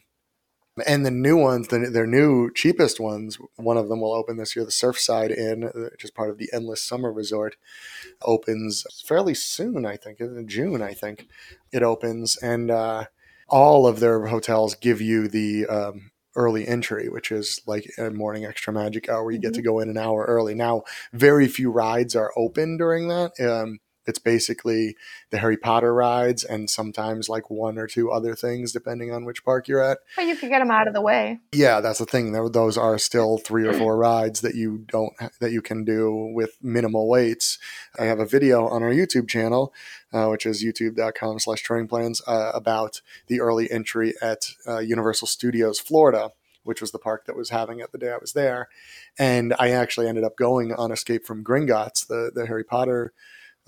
[0.86, 4.56] and the new ones, the, their new cheapest ones, one of them will open this
[4.56, 4.66] year.
[4.66, 7.56] The Surfside Inn, uh, which is part of the Endless Summer Resort,
[8.22, 9.86] opens fairly soon.
[9.86, 10.82] I think in June.
[10.82, 11.28] I think
[11.72, 13.06] it opens, and uh,
[13.48, 18.46] all of their hotels give you the um, early entry, which is like a morning
[18.46, 19.32] extra magic hour.
[19.32, 20.56] You get to go in an hour early.
[20.56, 23.40] Now, very few rides are open during that.
[23.40, 24.96] Um, It's basically
[25.30, 29.46] the Harry Potter rides and sometimes like one or two other things, depending on which
[29.46, 30.00] park you're at.
[30.16, 31.40] But you could get them out of the way.
[31.54, 32.32] Yeah, that's the thing.
[32.32, 36.58] Those are still three or four rides that you don't that you can do with
[36.62, 37.60] minimal waits.
[37.98, 39.74] I have a video on our YouTube channel,
[40.12, 45.80] uh, which is youtube.com/slash touring plans, uh, about the early entry at uh, Universal Studios
[45.80, 46.32] Florida
[46.64, 48.70] which was the park that was having it the day I was there.
[49.18, 53.12] And I actually ended up going on Escape from Gringotts, the, the Harry Potter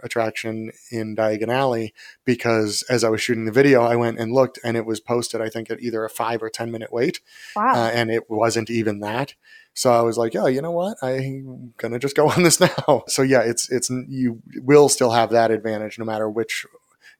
[0.03, 1.93] attraction in Diagon Alley,
[2.25, 5.41] because as I was shooting the video, I went and looked and it was posted,
[5.41, 7.19] I think, at either a five or 10 minute wait.
[7.55, 7.73] Wow.
[7.73, 9.35] Uh, and it wasn't even that.
[9.73, 10.97] So I was like, yeah, you know what?
[11.01, 13.03] I'm gonna just go on this now.
[13.07, 16.65] So yeah, it's it's you will still have that advantage no matter which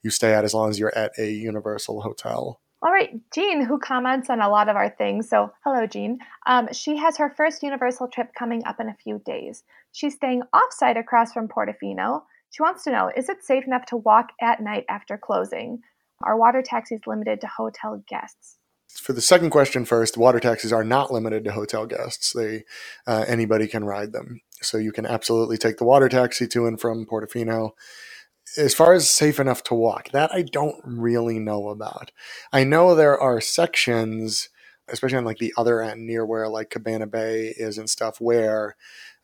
[0.04, 2.60] you stay at, as long as you're at a Universal hotel.
[2.84, 5.30] All right, Jean, who comments on a lot of our things.
[5.30, 6.18] So, hello, Jean.
[6.48, 9.64] Um, she has her first Universal trip coming up in a few days.
[9.92, 12.24] She's staying offsite across from Portofino.
[12.52, 15.80] She wants to know Is it safe enough to walk at night after closing?
[16.24, 18.58] Are water taxis limited to hotel guests?
[18.90, 22.34] For the second question first, water taxis are not limited to hotel guests.
[22.34, 22.66] They
[23.08, 26.80] uh, anybody can ride them, so you can absolutely take the water taxi to and
[26.80, 27.72] from Portofino
[28.58, 32.12] as far as safe enough to walk, that I don't really know about.
[32.52, 34.50] I know there are sections,
[34.88, 38.76] especially on like the other end near where like Cabana Bay is and stuff, where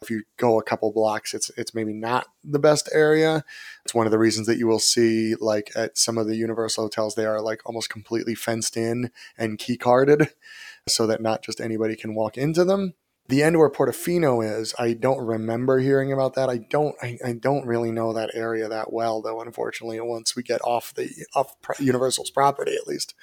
[0.01, 3.43] if you go a couple blocks, it's it's maybe not the best area.
[3.83, 6.85] It's one of the reasons that you will see like at some of the Universal
[6.85, 10.29] hotels, they are like almost completely fenced in and key carded,
[10.87, 12.93] so that not just anybody can walk into them
[13.29, 16.49] the end where Portofino is, I don't remember hearing about that.
[16.49, 19.41] I don't, I, I, don't really know that area that well, though.
[19.41, 23.13] Unfortunately, once we get off the off Universal's property, at least,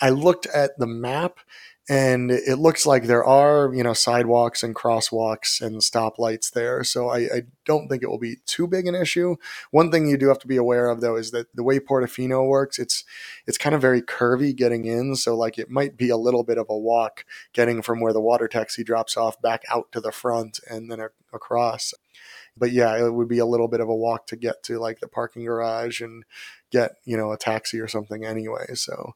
[0.00, 1.38] I looked at the map
[1.88, 6.82] and it looks like there are you know sidewalks and crosswalks and stoplights there.
[6.82, 9.36] So I, I, don't think it will be too big an issue.
[9.70, 12.46] One thing you do have to be aware of though is that the way portofino
[12.46, 13.04] works it's
[13.46, 15.16] it's kind of very curvy getting in.
[15.16, 18.20] So like it might be a little bit of a walk getting from where the
[18.20, 21.00] water taxi drops off back out to the front and then
[21.32, 21.94] across.
[22.56, 25.00] But yeah it would be a little bit of a walk to get to like
[25.00, 26.24] the parking garage and
[26.70, 28.74] get you know a taxi or something anyway.
[28.74, 29.14] So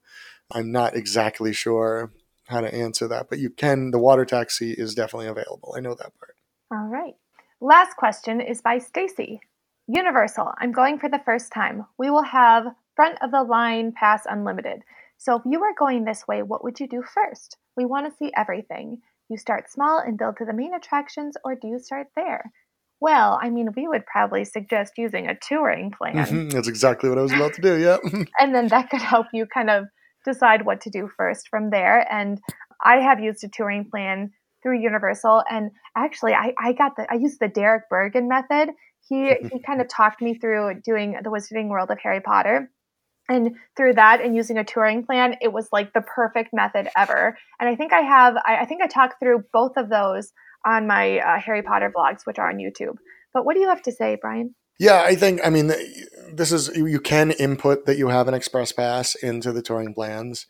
[0.53, 2.11] i'm not exactly sure
[2.51, 3.91] how to answer that, but you can.
[3.91, 5.75] The water taxi is definitely available.
[5.77, 6.37] I know that part.
[6.73, 7.15] All right.
[7.61, 9.41] Last question is by Stacy.
[9.87, 10.53] Universal.
[10.59, 11.87] I'm going for the first time.
[11.99, 14.83] We will have front of the line pass unlimited.
[15.19, 17.57] So if you were going this way, what would you do first?
[17.77, 19.03] We want to see everything.
[19.29, 22.53] You start small and build to the main attractions, or do you start there?
[23.01, 26.15] Well, I mean, we would probably suggest using a touring plan.
[26.17, 26.49] Mm-hmm.
[26.51, 27.79] That's exactly what I was about to do.
[27.79, 27.99] Yeah.
[28.39, 29.87] and then that could help you kind of
[30.25, 32.07] decide what to do first from there.
[32.13, 32.41] And
[32.85, 37.15] I have used a touring plan through Universal, and actually, I, I got the I
[37.15, 38.71] used the Derek Burgan method.
[39.09, 42.71] He he kind of talked me through doing the Wizarding World of Harry Potter.
[43.29, 47.39] And through that and using a touring plan, it was like the perfect method ever.
[47.61, 50.33] And I think I have, I, I think I talked through both of those
[50.67, 52.97] on my uh, Harry Potter vlogs, which are on YouTube.
[53.33, 54.57] But what do you have to say, Brian?
[54.81, 55.71] Yeah, I think I mean
[56.33, 60.47] this is you can input that you have an express pass into the touring plans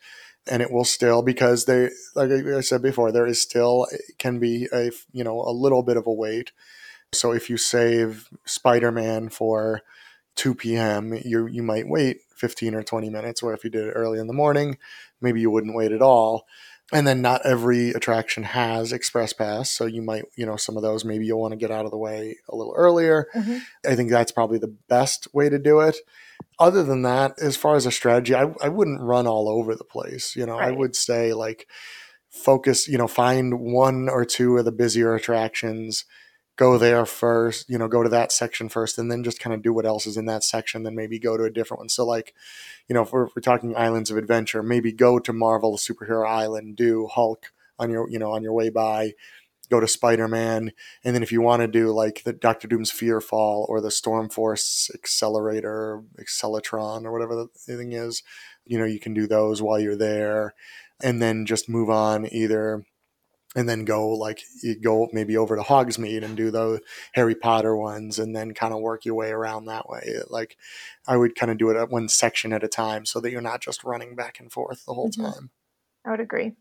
[0.49, 3.87] and it will still because they like I said before there is still
[4.19, 6.53] can be a you know a little bit of a wait.
[7.13, 9.81] So if you save Spider-Man for
[10.37, 13.91] 2 p.m., you you might wait 15 or 20 minutes where if you did it
[13.91, 14.77] early in the morning,
[15.19, 16.45] maybe you wouldn't wait at all
[16.91, 20.83] and then not every attraction has express pass so you might you know some of
[20.83, 23.57] those maybe you'll want to get out of the way a little earlier mm-hmm.
[23.85, 25.97] i think that's probably the best way to do it
[26.59, 29.83] other than that as far as a strategy i, I wouldn't run all over the
[29.83, 30.69] place you know right.
[30.69, 31.67] i would say like
[32.29, 36.05] focus you know find one or two of the busier attractions
[36.57, 39.61] go there first, you know, go to that section first, and then just kind of
[39.61, 41.89] do what else is in that section, then maybe go to a different one.
[41.89, 42.33] So, like,
[42.87, 46.27] you know, if we're, if we're talking Islands of Adventure, maybe go to Marvel Superhero
[46.27, 49.13] Island, do Hulk on your, you know, on your way by,
[49.69, 52.91] go to Spider Man, and then if you want to do like the Doctor Doom's
[52.91, 58.21] Fearfall or the Storm Force Accelerator, Acceleratron, or whatever the thing is,
[58.65, 60.53] you know, you can do those while you're there,
[61.01, 62.83] and then just move on either
[63.55, 66.81] and then go like you go maybe over to Hogsmeade and do the
[67.13, 70.01] Harry Potter ones and then kind of work your way around that way.
[70.29, 70.57] Like
[71.07, 73.41] I would kind of do it at one section at a time so that you're
[73.41, 75.25] not just running back and forth the whole mm-hmm.
[75.25, 75.49] time.
[76.05, 76.53] I would agree.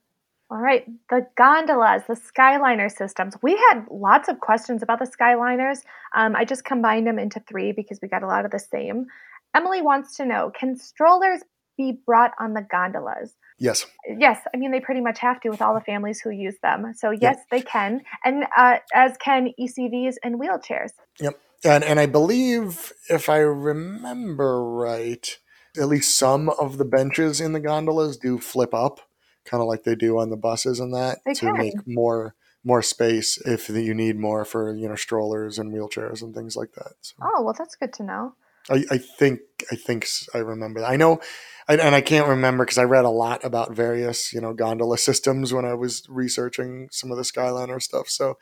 [0.53, 3.37] All right, the gondolas, the Skyliner systems.
[3.41, 5.79] We had lots of questions about the Skyliners.
[6.13, 9.07] Um, I just combined them into three because we got a lot of the same.
[9.55, 11.43] Emily wants to know Can strollers
[11.77, 13.37] be brought on the gondolas?
[13.61, 13.87] Yes.
[14.19, 14.41] Yes.
[14.53, 16.93] I mean, they pretty much have to with all the families who use them.
[16.97, 18.01] So, yes, they can.
[18.25, 20.91] And uh, as can ECVs and wheelchairs.
[21.21, 21.39] Yep.
[21.63, 25.37] And and I believe if I remember right,
[25.77, 29.01] at least some of the benches in the gondolas do flip up,
[29.45, 31.59] kind of like they do on the buses and that They to can.
[31.59, 36.35] make more more space if you need more for you know strollers and wheelchairs and
[36.35, 36.93] things like that.
[37.03, 38.35] So Oh, well, that's good to know.
[38.71, 40.85] I, I think I think I remember.
[40.85, 41.21] I know,
[41.69, 44.99] and, and I can't remember because I read a lot about various you know gondola
[44.99, 48.09] systems when I was researching some of the Skyliner stuff.
[48.09, 48.39] So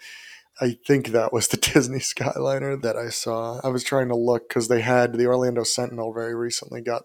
[0.60, 3.60] I think that was the Disney Skyliner that I saw.
[3.64, 7.02] I was trying to look because they had the Orlando Sentinel very recently got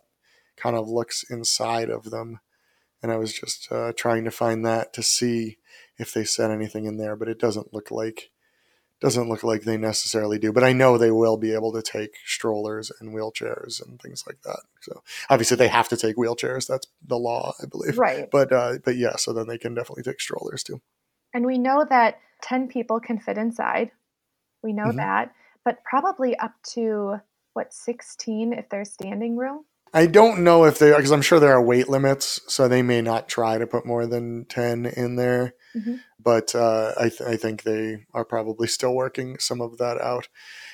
[0.57, 2.39] kind of looks inside of them,
[3.01, 5.57] and I was just uh, trying to find that to see
[5.97, 8.31] if they said anything in there, but it doesn't look like
[9.03, 10.53] doesn't look like they necessarily do.
[10.53, 14.41] But I know they will be able to take strollers and wheelchairs and things like
[14.45, 14.61] that.
[14.81, 16.67] So obviously they have to take wheelchairs.
[16.67, 17.99] That's the law, I believe.
[17.99, 18.31] Right.
[18.31, 20.81] But uh, but yeah, so then they can definitely take strollers too.
[21.33, 23.91] And we know that 10 people can fit inside.
[24.63, 24.97] We know Mhm.
[24.97, 25.33] that,
[25.65, 27.17] but probably up to
[27.53, 29.65] what 16 if there's standing room.
[29.93, 33.01] I don't know if they because I'm sure there are weight limits, so they may
[33.01, 35.53] not try to put more than ten in there.
[35.75, 35.99] Mhm.
[36.19, 40.29] But uh, I, th- I think they are probably still working some of that out.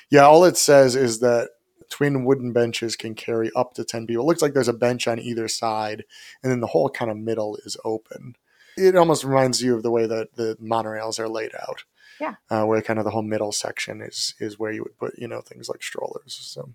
[0.08, 1.50] Yeah, all it says is that
[1.90, 4.24] twin wooden benches can carry up to ten people.
[4.24, 6.04] It looks like there's a bench on either side,
[6.42, 8.36] and then the whole kind of middle is open.
[8.76, 11.84] It almost reminds you of the way that the monorails are laid out.
[12.20, 12.34] Yeah.
[12.50, 15.26] uh, where kind of the whole middle section is is where you would put you
[15.26, 16.38] know things like strollers.
[16.42, 16.74] So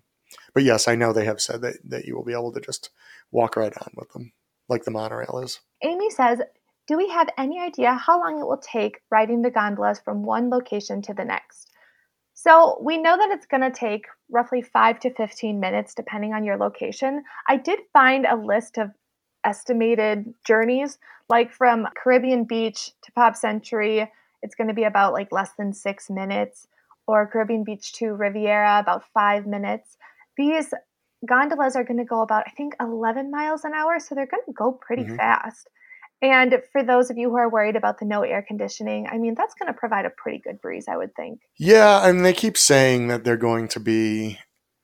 [0.54, 2.90] but yes, I know they have said that, that you will be able to just
[3.30, 4.32] walk right on with them,
[4.68, 5.60] like the monorail is.
[5.82, 6.40] Amy says,
[6.86, 10.50] Do we have any idea how long it will take riding the gondolas from one
[10.50, 11.70] location to the next?
[12.34, 16.44] So we know that it's going to take roughly 5 to 15 minutes depending on
[16.44, 17.24] your location.
[17.48, 18.90] I did find a list of
[19.42, 24.10] estimated journeys, like from Caribbean Beach to Pop Century,
[24.42, 26.68] it's going to be about like less than six minutes,
[27.06, 29.96] or Caribbean Beach to Riviera, about five minutes.
[30.36, 30.72] These
[31.24, 34.44] gondolas are going to go about, I think, 11 miles an hour, so they're going
[34.46, 35.16] to go pretty Mhm.
[35.16, 35.68] fast.
[36.22, 39.34] And for those of you who are worried about the no air conditioning, I mean,
[39.34, 41.40] that's going to provide a pretty good breeze, I would think.
[41.58, 44.38] Yeah, and they keep saying that they're going to be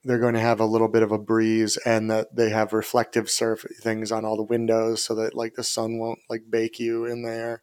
[0.04, 3.30] they're going to have a little bit of a breeze and that they have reflective
[3.30, 7.04] surf things on all the windows so that like the sun won't like bake you
[7.04, 7.62] in there.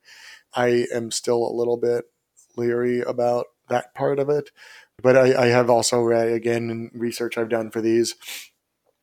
[0.53, 2.05] I am still a little bit
[2.55, 4.51] leery about that part of it.
[5.01, 8.15] But I, I have also read again in research I've done for these.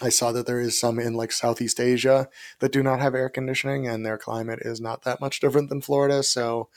[0.01, 2.29] I saw that there is some in like Southeast Asia
[2.61, 5.81] that do not have air conditioning and their climate is not that much different than
[5.81, 6.23] Florida.
[6.23, 6.69] So,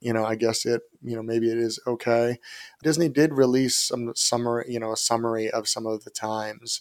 [0.00, 2.38] you know, I guess it, you know, maybe it is okay.
[2.82, 6.80] Disney did release some summary, you know, a summary of some of the times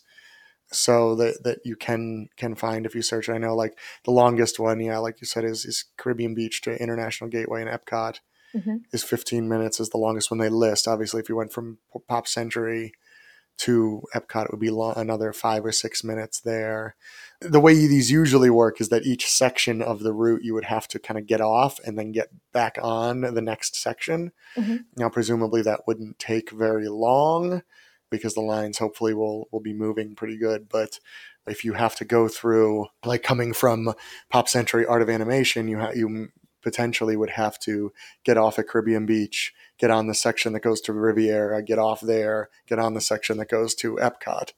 [0.72, 3.28] so that, that you can can find if you search.
[3.28, 6.82] I know like the longest one, yeah, like you said, is, is Caribbean Beach to
[6.82, 8.20] International Gateway in Epcot
[8.56, 8.84] Mhm.
[8.92, 10.88] is 15 minutes is the longest one they list.
[10.88, 12.94] Obviously, if you went from Pop Century
[13.58, 16.96] to Epcot, it would be lo- another five or six minutes there.
[17.42, 20.88] The way these usually work is that each section of the route you would have
[20.90, 24.32] to kind of get off and then get back on the next section.
[24.56, 24.86] Mhm.
[24.98, 27.62] Now, presumably, that wouldn't take very long
[28.10, 30.68] because the lines hopefully will will be moving pretty good.
[30.68, 31.00] But
[31.48, 33.94] if you have to go through, like coming from
[34.30, 36.30] Pop Century Art of Animation, you ha- you
[36.62, 37.92] potentially would have to
[38.24, 42.02] get off at Caribbean Beach, get on the section that goes to Riviera, get off
[42.02, 44.54] there, get on the section that goes to Epcot.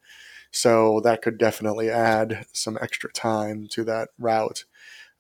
[0.52, 4.66] So that could definitely add some extra time to that route.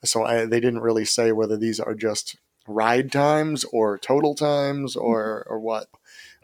[0.03, 4.95] So I, they didn't really say whether these are just ride times or total times
[4.95, 5.53] or, mm-hmm.
[5.53, 5.87] or what.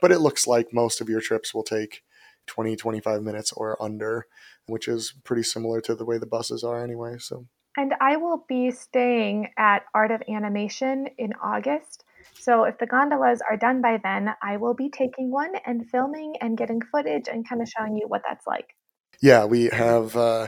[0.01, 2.03] But it looks like most of your trips will take
[2.47, 4.25] 20, 25 minutes or under,
[4.65, 7.17] which is pretty similar to the way the buses are anyway.
[7.19, 7.45] So
[7.79, 12.03] And I will be staying at Art of Animation in August.
[12.37, 16.33] So if the gondolas are done by then, I will be taking one and filming
[16.41, 18.75] and getting footage and kind of showing you what that's like.
[19.21, 20.47] yeah, we have uh,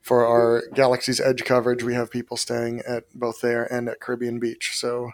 [0.00, 4.38] for our Galaxy's Edge coverage, we have people staying at both there and at Caribbean
[4.38, 4.70] Beach.
[4.72, 5.10] So,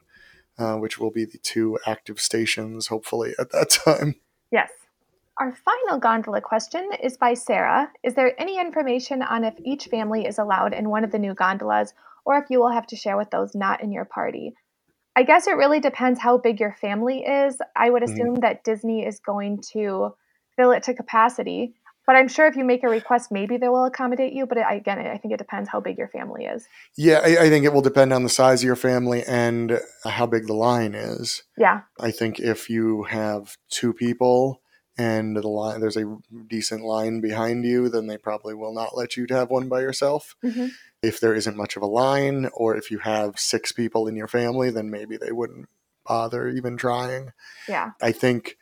[0.59, 4.15] uh, which will be the two active stations, hopefully, at that time.
[4.53, 4.71] Yes.
[5.39, 7.93] Our final gondola question is by Sarah.
[8.03, 11.35] Is there any information on if each family is allowed in one of the new
[11.35, 11.93] gondolas
[12.25, 14.55] or if you will have to share with those not in your party?
[15.15, 17.59] I guess it really depends how big your family is.
[17.77, 18.11] I would Mhm.
[18.11, 20.15] assume that Disney is going to
[20.57, 21.75] fill it to capacity,
[22.07, 24.47] but I'm sure if you make a request, maybe they will accommodate you.
[24.47, 26.67] But again, I think it depends how big your family is.
[26.97, 30.25] Yeah, I, I think it will depend on the size of your family and how
[30.25, 31.43] big the line is.
[31.59, 31.83] Yeah.
[32.01, 34.63] I think if you have two people
[34.99, 39.17] and the line there's a decent line behind you, then they probably will not let
[39.17, 40.37] you have one by yourself.
[40.43, 40.69] hmm
[41.03, 44.29] If there isn't much of a line, or if you have six people in your
[44.29, 45.69] family, then maybe they wouldn't
[46.07, 47.33] bother even trying.
[47.69, 47.91] Yeah.
[48.01, 48.57] I think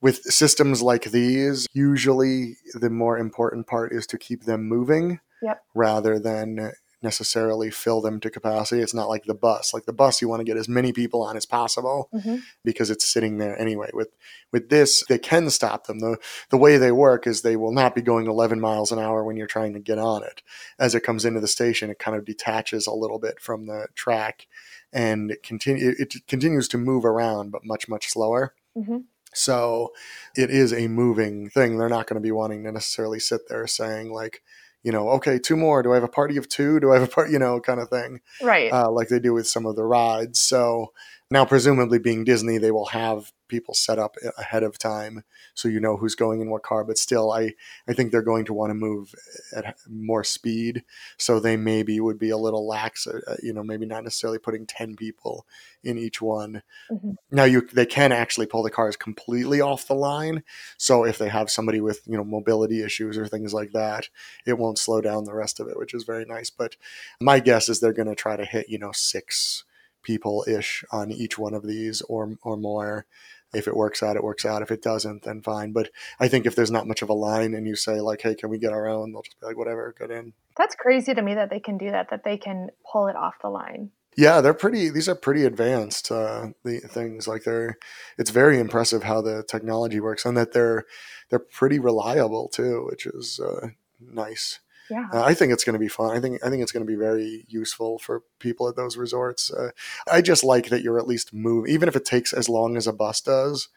[0.00, 5.62] with systems like these, usually the more important part is to keep them moving Yep.
[5.74, 6.72] rather than
[7.02, 8.80] necessarily fill them to capacity.
[8.82, 9.74] It's not like the bus.
[9.74, 12.90] Like the bus, you want to get as many people on as possible hmm because
[12.90, 13.90] it's sitting there anyway.
[13.92, 14.08] With
[14.52, 16.00] with this, they can stop them.
[16.00, 16.16] the
[16.50, 19.36] The way they work is they will not be going 11 miles an hour when
[19.36, 20.42] you're trying to get on it.
[20.78, 23.86] As it comes into the station, it kind of detaches a little bit from the
[23.94, 24.46] track,
[24.92, 28.54] and it continue it continues to move around, but much much slower.
[28.74, 28.98] hmm
[29.34, 29.92] So
[30.34, 31.76] it is a moving thing.
[31.78, 34.42] They're not going to be wanting to necessarily sit there saying like,
[34.86, 35.82] you know, okay, two more.
[35.82, 36.78] Do I have a party of two?
[36.78, 38.72] Do I have a part, you know, kind of thing, Right.
[38.72, 40.40] uh, like they do with some of the rides.
[40.40, 40.92] So
[41.28, 45.24] now, presumably being Disney, they will have people set up ahead of time
[45.54, 46.84] so you know who's going in what car.
[46.84, 47.54] But still, I
[47.88, 49.14] I think they're going to want to move
[49.54, 50.84] at more speed,
[51.18, 53.06] so they maybe would be a little lax.
[53.06, 55.46] Uh, you know, maybe not necessarily putting ten people
[55.84, 56.62] in each one.
[56.90, 57.16] Mhm.
[57.30, 60.42] Now you they can actually pull the cars completely off the line.
[60.78, 64.08] So if they have somebody with you know mobility issues or things like that,
[64.46, 66.50] it won't slow down the rest of it, which is very nice.
[66.50, 66.76] But
[67.20, 69.64] my guess is they're going to try to hit you know six
[70.02, 73.06] people ish on each one of these or or more.
[73.54, 74.62] If it works out, it works out.
[74.62, 75.72] If it doesn't, then fine.
[75.72, 78.34] But I think if there's not much of a line and you say like, "Hey,
[78.34, 81.22] can we get our own?" They'll just be like, "Whatever, get in." That's crazy to
[81.22, 82.10] me that they can do that.
[82.10, 83.90] That they can pull it off the line.
[84.16, 84.88] Yeah, they're pretty.
[84.88, 86.10] These are pretty advanced.
[86.10, 87.76] Uh, the things like they're.
[88.18, 90.84] It's very impressive how the technology works, and that they're
[91.30, 93.68] they're pretty reliable too, which is uh,
[94.00, 94.60] nice.
[94.90, 95.06] Yeah.
[95.12, 96.16] Uh, I think it's going to be fun.
[96.16, 99.50] I think I think it's going to be very useful for people at those resorts.
[99.52, 99.70] Uh,
[100.10, 102.86] I just like that you're at least moving, even if it takes as long as
[102.86, 103.68] a bus does.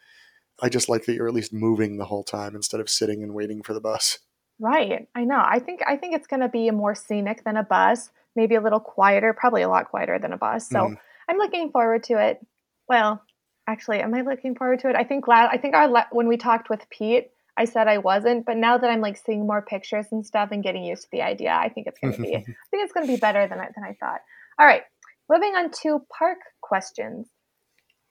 [0.62, 3.34] I just like that you're at least moving the whole time instead of sitting and
[3.34, 4.20] waiting for the bus.
[4.60, 5.07] Right.
[5.16, 5.41] I know.
[5.41, 8.62] I think I think it's going to be more scenic than a bus, maybe a
[8.62, 10.68] little quieter, probably a lot quieter than a bus.
[10.68, 10.97] So Mhm.
[11.30, 12.45] I'm looking forward to it.
[12.89, 13.22] Well,
[13.68, 14.95] actually, am I looking forward to it?
[14.97, 18.45] I think la- I think our when we talked with Pete, I said I wasn't,
[18.45, 21.22] but now that I'm like seeing more pictures and stuff and getting used to the
[21.22, 23.60] idea, I think it's going to be I think it's going to be better than
[23.60, 24.22] I, than I thought.
[24.57, 24.84] All right,
[25.30, 27.28] moving on to park questions.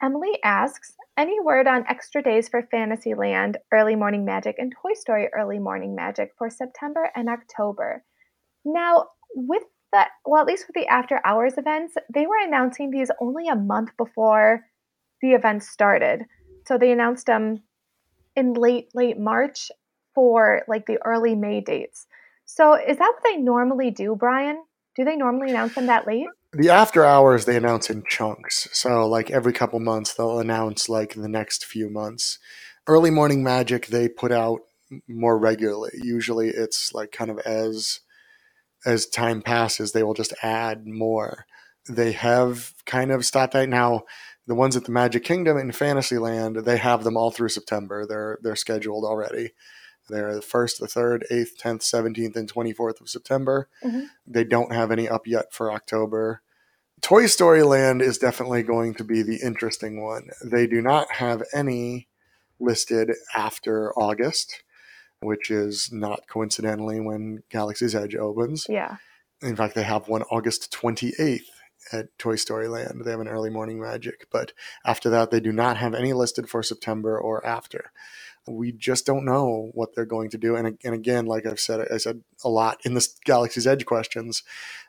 [0.03, 5.29] Emily asks, any word on extra days for Fantasyland, Early Morning Magic, and Toy Story
[5.35, 8.05] Early Morning Magic for September and October?
[8.67, 13.11] Now, with the, well, at least with the after hours events, they were announcing these
[13.21, 14.67] only a month before
[15.23, 16.27] the events started.
[16.67, 17.63] So they announced them
[18.39, 19.70] in late, late March
[20.14, 22.07] for like the early May dates.
[22.45, 24.62] So is that what they normally do, Brian?
[24.97, 26.26] Do they normally announce them that late?
[26.53, 28.68] the after hours they announce in chunks.
[28.72, 32.39] So like every couple months they'll announce like the next few months.
[32.86, 34.61] Early morning magic they put out
[35.07, 35.91] more regularly.
[35.95, 38.01] Usually it's like kind of as
[38.86, 41.45] as time passes they will just add more.
[41.89, 44.03] They have kind of stopped that now.
[44.49, 48.07] The ones at the Magic Kingdom and Fantasyland, they have them all through September.
[48.07, 49.51] They're they're scheduled already.
[50.09, 53.69] They're the first, the third, eighth, tenth, seventeenth, and twenty fourth of September.
[53.85, 54.07] Mhm.
[54.27, 56.41] They don't have any up yet for October.
[57.03, 60.31] Toy Story Land is definitely going to be the interesting one.
[60.43, 62.09] They do not have any
[62.59, 64.63] listed after August,
[65.21, 68.65] which is not coincidentally when Galaxy's Edge opens.
[68.67, 68.97] Yeah.
[69.43, 71.51] In fact, they have one August 28th
[71.93, 73.03] at Toy Story Land.
[73.05, 74.53] They have an early morning magic, but
[74.84, 77.93] after that, they do not have any listed for September or after.
[78.47, 80.57] We just don't know what they're going to do.
[80.57, 84.43] And, and again, like I've said, I said a lot in this Galaxy's Edge questions.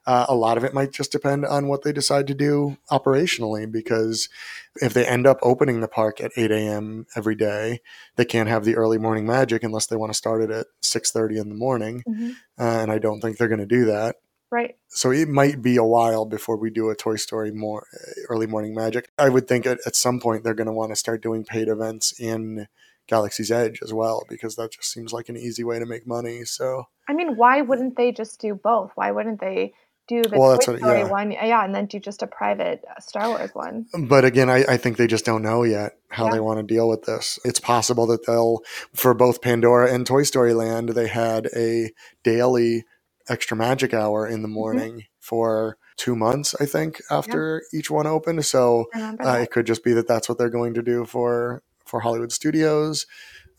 [0.06, 3.70] Uh, a lot of it might just depend on what they decide to do operationally,
[3.70, 4.30] because
[4.76, 7.06] if they end up opening the park at 8 a.m.
[7.18, 7.82] every day,
[8.16, 11.38] they can't have the early morning magic unless they want to start it at 6:30
[11.38, 12.04] in the morning.
[12.08, 12.32] Mhm.
[12.58, 14.16] Uh, and I don't think they're going to do that
[14.52, 14.76] Right.
[14.88, 17.86] so it might be a while before we do a Toy Story more
[18.30, 19.12] early morning magic.
[19.18, 21.68] I would think at, at some point they're going to want to start doing paid
[21.68, 22.68] events in
[23.08, 26.46] Galaxy's Edge as well because that just seems like an easy way to make money.
[26.46, 28.92] So I mean, why wouldn't they just do both?
[28.96, 29.74] Why wouldn't they
[30.08, 31.08] do the Well, Toy that's what- Story yeah.
[31.10, 33.86] one, yeah, and then do just a private uh, Star Wars one?
[34.08, 36.32] but again, I, I think they just don't know yet how Yeah.
[36.34, 37.38] they want to deal with this.
[37.46, 38.62] It's possible that they'll,
[38.96, 41.92] for both Pandora and Toy Story Land, they had a
[42.24, 42.86] daily
[43.30, 48.46] extra magic hour in the morning for two months, I think, after each one opened.
[48.46, 52.02] So Uh, it could just be that that's what they're going to do for for
[52.02, 53.06] Hollywood Studios.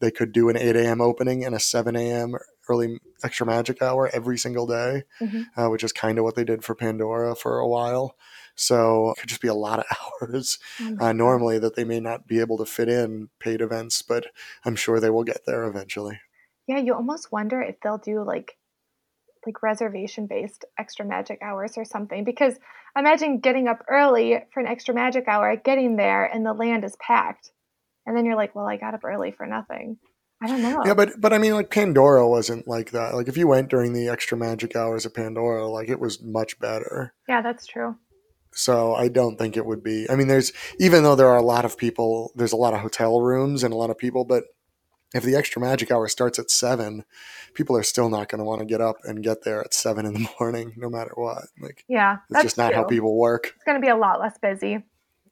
[0.01, 1.01] They could do an 8 a.m.
[1.01, 2.37] opening and a 7 a.m.
[2.68, 5.47] early extra magic hour every single day, Mhm.
[5.57, 8.16] uh, which is kind of what they did for Pandora for a while.
[8.55, 9.85] So it could just be a lot of
[10.23, 14.01] hours my uh, normally that they may not be able to fit in paid events,
[14.03, 14.27] but
[14.64, 16.21] I'm sure they will get there eventually.
[16.66, 18.57] Yeah, you almost wonder if they'll do like
[19.47, 22.55] like reservation based extra magic hours or something because
[22.97, 26.97] imagine getting up early for an extra magic hour, getting there and the land is
[27.01, 27.51] packed.
[28.07, 29.99] And then you're like, well, I got up early for nothing.
[30.43, 30.82] I don't know.
[30.86, 33.14] Yeah, but but I mean, like Pandora wasn't like that.
[33.14, 36.59] Like if you went during the extra magic hours of Pandora, like it was much
[36.59, 37.14] better.
[37.28, 37.97] yeah, that's true.
[38.53, 40.09] So I don't think it would be.
[40.11, 42.80] I mean, there's even though there are a lot of people, there's a lot of
[42.80, 44.45] hotel rooms and a lot of people, but
[45.15, 47.05] if the extra magic hour starts at seven,
[47.55, 50.07] people are still not going to want to get up and get there at seven
[50.07, 51.45] in the morning, no matter what.
[51.61, 53.53] Like Yeah, it's that's just not how people work.
[53.55, 54.83] It's going to be a lot less busy.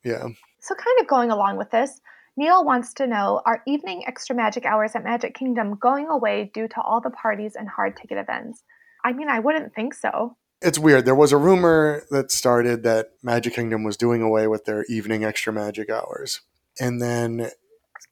[0.05, 0.29] Yeah.
[0.61, 2.01] So, kind of going along with this,
[2.37, 6.69] Neil wants to know Are evening extra magic hours at Magic Kingdom going away due
[6.69, 8.65] to all the parties and hard ticket events?
[9.05, 10.37] I mean, I wouldn't think so.
[10.61, 11.05] It's weird.
[11.05, 15.25] There was a rumor that started that Magic Kingdom was doing away with their evening
[15.25, 16.41] extra magic hours.
[16.81, 17.51] And then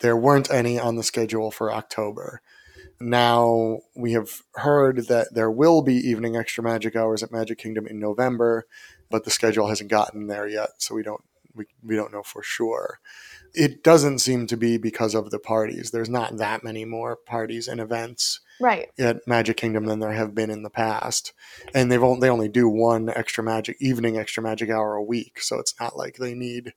[0.01, 2.41] there weren't any on the schedule for October.
[3.01, 7.87] Now we have heard that there will be evening extra magic hours at Magic Kingdom
[7.87, 8.67] in November,
[9.11, 11.23] but the schedule hasn't gotten there yet, so we don't
[11.55, 13.01] we, we don't know for sure.
[13.55, 15.91] It doesn't seem to be because of the parties.
[15.91, 18.89] There's not that many more parties and events Right.
[18.99, 21.33] at Magic Kingdom than there have been in the past,
[21.75, 25.41] and they've only, they only do one extra magic evening extra magic hour a week,
[25.41, 26.73] so it's not like they need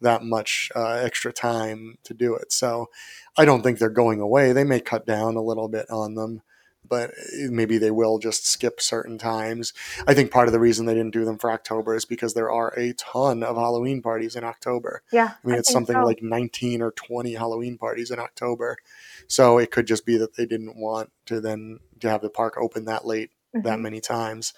[0.00, 2.52] that much uh, extra time to do it.
[2.52, 2.90] So
[3.36, 4.52] I don't think they're going away.
[4.52, 6.42] They may cut down a little bit on them,
[6.88, 7.10] but
[7.50, 9.72] maybe they will just skip certain times.
[10.06, 12.50] I think part of the reason they didn't do them for October is because there
[12.50, 15.02] are a ton of Halloween parties in October.
[15.12, 15.34] Yeah.
[15.44, 16.04] I mean, it's something so.
[16.04, 18.78] like 19 or 20 Halloween parties in October.
[19.26, 22.56] So it could just be that they didn't want to then to have the park
[22.58, 23.82] open that late that Mhm.
[23.82, 24.52] many times.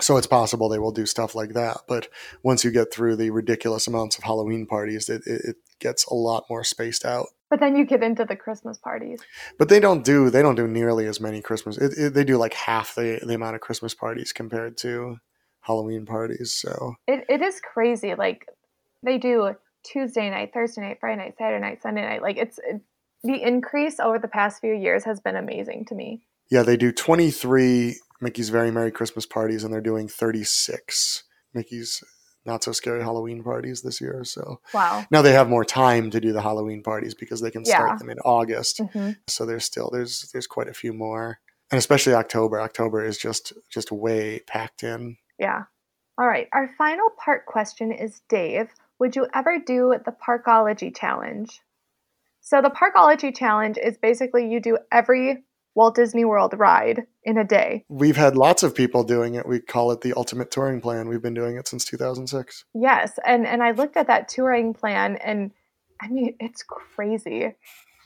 [0.00, 1.78] So it's possible they will do stuff like that.
[1.88, 2.08] But
[2.42, 6.14] once you get through the ridiculous amounts of Halloween parties, it, it, it gets a
[6.14, 7.28] lot more spaced out.
[7.50, 9.20] But then you get into the Christmas parties.
[9.58, 11.78] But they don't do they don't do nearly as many Christmas.
[11.78, 15.18] It, it, they do like half the the amount of Christmas parties compared to
[15.60, 16.52] Halloween parties.
[16.52, 18.14] So It, it is crazy.
[18.14, 18.46] Like,
[19.02, 22.22] they do Tuesday night, Thursday night, Friday night, Saturday night, Sunday night.
[22.22, 22.80] Like, it's it,
[23.22, 26.26] the increase over the past few years has been amazing to me.
[26.50, 32.02] Yeah, they do 23 Mickey's Very Merry Christmas parties, and they're doing 36 Mickey's
[32.46, 34.24] Not So Scary Halloween parties this year.
[34.24, 35.04] So Wow.
[35.10, 37.96] now they have more time to do the Halloween parties because they can start Yeah.
[37.98, 38.80] them in August.
[38.92, 41.38] hmm So there's still there's there's quite a few more,
[41.70, 42.60] and especially October.
[42.60, 45.16] October is just just way packed in.
[45.38, 45.64] Yeah.
[46.18, 46.48] All right.
[46.52, 48.68] Our final part question is Dave,
[48.98, 51.60] would you ever do the Parkology Challenge?
[52.40, 55.44] So, the Parkology Challenge is basically you do every
[55.74, 57.84] Walt Disney World ride in a day.
[57.88, 59.46] We've had lots of people doing it.
[59.46, 61.08] We call it the Ultimate Touring Plan.
[61.08, 62.64] We've been doing it since 2006.
[62.74, 63.18] Yes.
[63.26, 65.50] And, and I looked at that touring plan, and
[66.00, 67.54] I mean, it's crazy.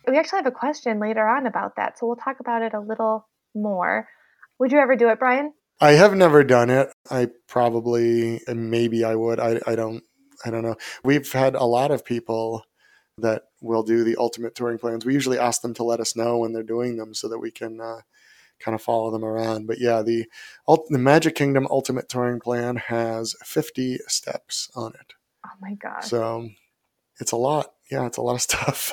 [0.07, 1.99] We actually have a question later on about that.
[1.99, 4.09] So, we'll talk about it a little more.
[4.59, 5.53] Would you ever do it, Brian?
[5.81, 6.93] I have never done it.
[7.11, 9.39] I probably maybe I would.
[9.39, 10.03] I I don't
[10.45, 10.77] I don't know.
[11.05, 12.64] We've had a lot of people
[13.19, 15.04] that will do the ultimate touring plans.
[15.04, 17.50] We usually ask them to let us know when they're doing them so that we
[17.50, 18.00] can uh,
[18.61, 19.66] kind of follow them around.
[19.66, 20.26] But yeah, the
[20.66, 25.14] the Magic Kingdom Ultimate Touring Plan has 50 steps on it.
[25.46, 26.04] Oh my god!
[26.04, 26.48] So
[27.20, 27.72] it's a lot.
[27.90, 28.92] Yeah, it's a lot of stuff.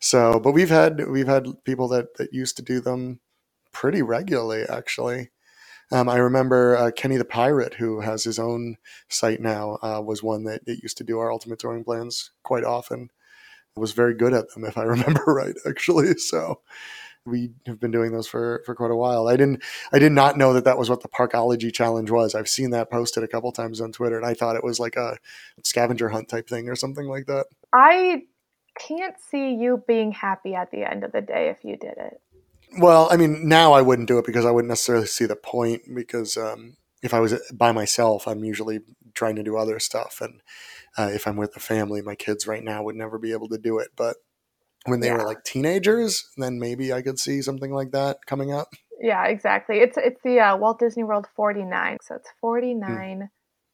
[0.00, 3.20] So, but we've had we've had people that that used to do them
[3.72, 5.30] pretty regularly actually.
[5.92, 8.76] Um, I remember uh, Kenny the Pirate, who has his own
[9.08, 12.64] site now, uh, was one that, that used to do our ultimate touring plans quite
[12.64, 13.10] often.
[13.76, 16.14] Was very good at them, if I remember right, actually.
[16.18, 16.60] So
[17.24, 19.28] we have been doing those for, for quite a while.
[19.28, 19.62] I didn't,
[19.92, 22.34] I did not know that that was what the Parkology Challenge was.
[22.34, 24.96] I've seen that posted a couple times on Twitter, and I thought it was like
[24.96, 25.18] a
[25.64, 27.46] scavenger hunt type thing or something like that.
[27.74, 28.22] I
[28.78, 32.20] can't see you being happy at the end of the day if you did it.
[32.78, 35.82] Well, I mean, now I wouldn't do it because I wouldn't necessarily see the point.
[35.94, 38.80] Because um, if I was by myself, I'm usually
[39.14, 40.40] trying to do other stuff, and
[40.96, 43.58] uh, if I'm with the family, my kids right now would never be able to
[43.58, 43.88] do it.
[43.96, 44.16] But
[44.86, 45.16] when they Yeah.
[45.18, 48.68] were like teenagers, then maybe I could see something like that coming up.
[49.00, 49.78] Yeah, exactly.
[49.78, 51.98] It's it's the uh, Walt Disney World 49.
[52.02, 53.28] So it's 49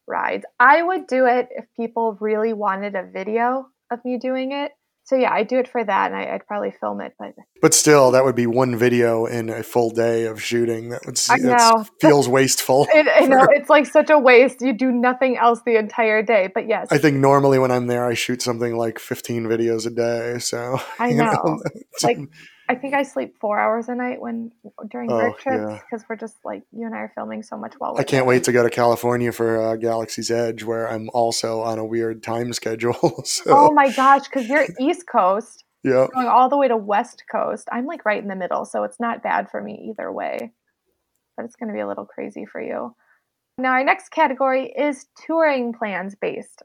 [0.06, 0.44] rides.
[0.58, 4.72] I would do it if people really wanted a video of me doing it.
[5.12, 7.12] So yeah, I'd do it for that and I, I'd probably film it.
[7.18, 10.88] But But still, that would be one video in a full day of shooting.
[10.88, 11.84] That would I know.
[12.00, 12.86] feels wasteful.
[12.88, 14.62] it, I know it's like such a waste.
[14.62, 16.48] You do nothing else the entire day.
[16.54, 19.90] But yes, I think normally when I'm there, I shoot something like 15 videos a
[19.90, 20.38] day.
[20.38, 21.60] So I you know.
[22.02, 22.18] Like,
[22.72, 24.50] I think I sleep four hours a night when
[24.90, 25.80] during Oh, work trips yeah.
[25.90, 28.26] because we're just like you and I are filming so much while we're I can't
[28.26, 32.22] wait to go to California for uh, Galaxy's Edge, where I'm also on a weird
[32.22, 33.22] time schedule.
[33.24, 35.64] so, Oh my gosh, because you're East Coast.
[35.84, 36.06] yeah.
[36.14, 37.68] going all the way to West Coast.
[37.72, 40.52] I'm like right in the middle, so it's not bad for me either way.
[41.36, 42.94] But it's going to be a little crazy for you.
[43.58, 46.62] Now, our next category is touring plans based.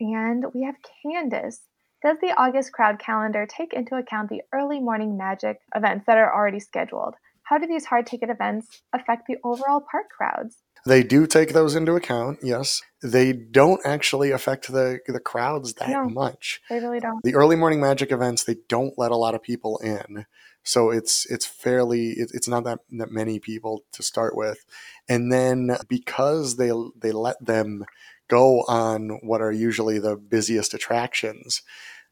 [0.00, 1.60] And we have Candace.
[2.02, 6.34] Does the August crowd calendar take into account the early morning magic events that are
[6.34, 7.14] already scheduled?
[7.44, 10.58] How do these hard ticket events affect the overall park crowds?
[10.84, 12.82] They do take those into account, yes.
[13.04, 16.08] They don't actually affect the the crowds that No.
[16.08, 16.60] much.
[16.68, 17.22] They really don't.
[17.22, 20.26] The early morning magic events, they don't let a lot of people in.
[20.64, 24.64] So it's it's fairly it, it's not that, that many people to start with.
[25.08, 27.84] And then because they they let them
[28.28, 31.62] go on what are usually the busiest attractions,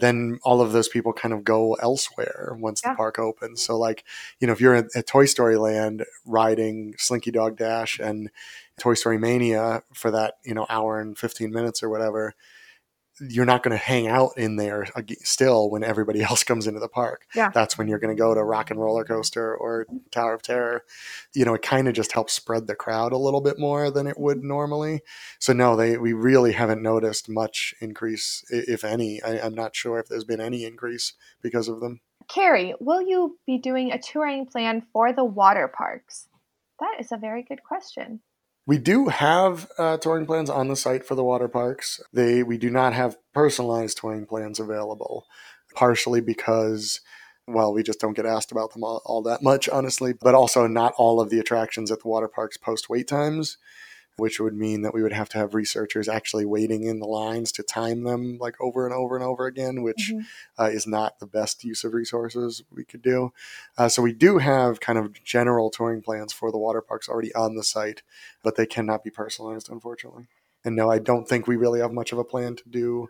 [0.01, 2.93] then all of those people kind of go elsewhere once Yeah.
[2.93, 3.63] the park opens.
[3.63, 4.05] So like,
[4.41, 8.31] you know, if you're at, at Toy Story Land riding Slinky Dog Dash and
[8.79, 12.35] Toy Story Mania for that, you know, hour and 15 minutes or whatever,
[13.21, 14.87] you're not going to hang out in there
[15.23, 17.27] still when everybody else comes into the park.
[17.35, 17.51] Yeah.
[17.53, 20.85] That's when you're going to go to Rock and Roller Coaster or Tower of Terror.
[21.35, 24.07] You know, it kind of just helps spread the crowd a little bit more than
[24.07, 25.03] it would normally.
[25.39, 29.23] So no, they we really haven't noticed much increase, if any.
[29.23, 31.13] I, I'm not sure if there's been any increase
[31.43, 32.01] because of them.
[32.29, 36.29] Carrie, will you be doing a touring plan for the water parks?
[36.79, 38.21] That is a very good question.
[38.67, 42.01] We do have uh, touring plans on the site for the water parks.
[42.13, 45.27] They we do not have personalized touring plans available,
[45.75, 47.01] partially because
[47.47, 50.13] well, we just don't get asked about them all, all that much, honestly.
[50.13, 53.57] But also, not all of the attractions at the water parks post wait times,
[54.21, 57.51] which would mean that we would have to have researchers actually waiting in the lines
[57.51, 60.27] to time them like over and over and over again, which Mhm.
[60.59, 63.33] uh, is not the best use of resources we could do.
[63.77, 67.35] Uh, so we do have kind of general touring plans for the water parks already
[67.35, 68.03] on the site,
[68.43, 70.27] but they cannot be personalized, unfortunately.
[70.65, 73.09] And no, I don't think we really have much of a plan to do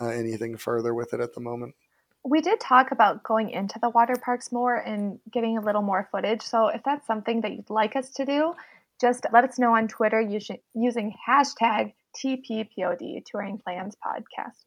[0.00, 1.74] uh, anything further with it at the moment.
[2.22, 6.06] We did talk about going into the water parks more and getting a little more
[6.12, 6.42] footage.
[6.42, 8.54] So if that's something that you'd like us to do,
[9.00, 14.64] just let us know on Twitter using, hashtag TPPOD, Touring Plans Podcast.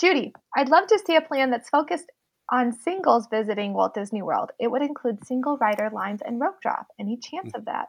[0.00, 2.10] Judy, I'd love to see a plan that's focused
[2.50, 4.50] on singles visiting Walt Disney World.
[4.58, 6.86] It would include single rider lines and rope drop.
[6.98, 7.58] Any chance mm.
[7.58, 7.88] of that?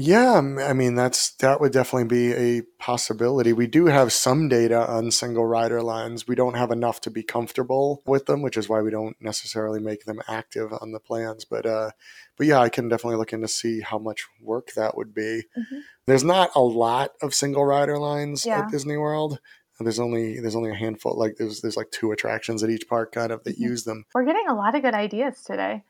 [0.00, 3.52] Yeah, I mean that's that would definitely be a possibility.
[3.52, 6.28] We do have some data on single rider lines.
[6.28, 9.80] We don't have enough to be comfortable with them, which is why we don't necessarily
[9.80, 11.44] make them active on the plans.
[11.44, 11.90] But uh,
[12.36, 15.42] but yeah, I can definitely look into see how much work that would be.
[15.58, 15.80] Mhm.
[16.06, 18.60] There's not a lot of single rider lines Yeah.
[18.60, 19.40] at Disney World.
[19.80, 21.18] There's only there's only a handful.
[21.18, 23.62] Like there's there's like two attractions at each park kind of that Mhm.
[23.70, 24.04] use them.
[24.14, 25.82] We're getting a lot of good ideas today.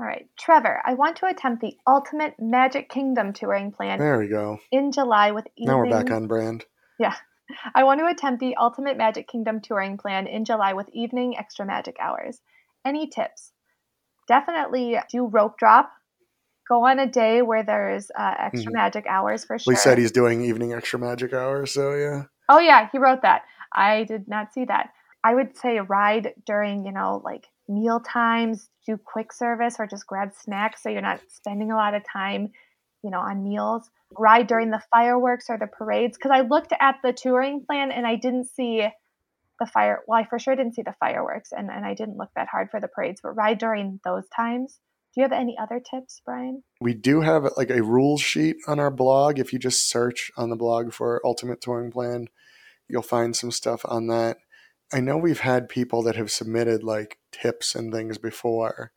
[0.00, 4.28] All right, Trevor, I want to attempt the ultimate Magic Kingdom touring plan There we
[4.28, 4.58] go.
[4.72, 5.66] in July with evening.
[5.76, 6.64] Now we're back on brand.
[6.98, 7.14] Yeah.
[7.74, 11.66] I want to attempt the ultimate Magic Kingdom touring plan in July with evening extra
[11.66, 12.40] magic hours.
[12.82, 13.52] Any tips?
[14.26, 15.92] Definitely do rope drop.
[16.66, 18.76] Go on a day where there's uh, extra Mhm.
[18.76, 19.70] magic hours for sure.
[19.72, 22.22] We said he's doing evening extra magic hours, so yeah.
[22.48, 23.42] Oh yeah, he wrote that.
[23.74, 24.94] I did not see that.
[25.22, 30.06] I would say ride during, you know, like meal times, do quick service or just
[30.06, 32.50] grab snacks so you're not spending a lot of time,
[33.02, 33.88] you know, on meals.
[34.18, 38.06] Ride during the fireworks or the parades cuz I looked at the touring plan and
[38.06, 38.88] I didn't see
[39.60, 42.30] the fire well, I for sure didn't see the fireworks and, and I didn't look
[42.34, 44.80] that hard for the parades, but ride during those times.
[45.14, 46.62] Do you have any other tips, Brian?
[46.80, 49.38] We do have like a rules sheet on our blog.
[49.40, 52.28] If you just search on the blog for Ultimate Touring Plan,
[52.88, 54.36] you'll find some stuff on that.
[54.92, 58.92] I know we've had people that have submitted like tips and things before.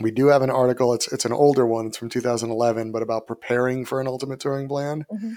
[0.00, 0.92] We do have an article.
[0.92, 1.86] It's it's an older one.
[1.86, 5.36] It's from 2011, but about preparing for an ultimate touring plan, Mhm.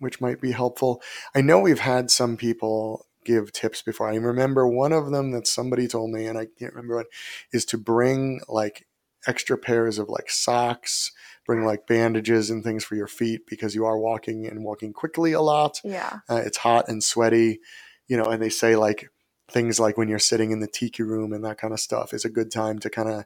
[0.00, 1.00] which might be helpful.
[1.34, 4.08] I know we've had some people give tips before.
[4.08, 7.06] I remember one of them that somebody told me, and I can't remember what,
[7.52, 8.86] is to bring like
[9.28, 11.12] extra pairs of like socks,
[11.46, 15.32] bring like bandages and things for your feet because you are walking and walking quickly
[15.32, 15.80] a lot.
[15.84, 16.20] Yeah.
[16.28, 17.60] Uh, it's hot and sweaty,
[18.08, 19.08] you know, and they say like
[19.52, 22.24] things like when you're sitting in the tiki room and that kind of stuff is
[22.24, 23.24] a good time to kind of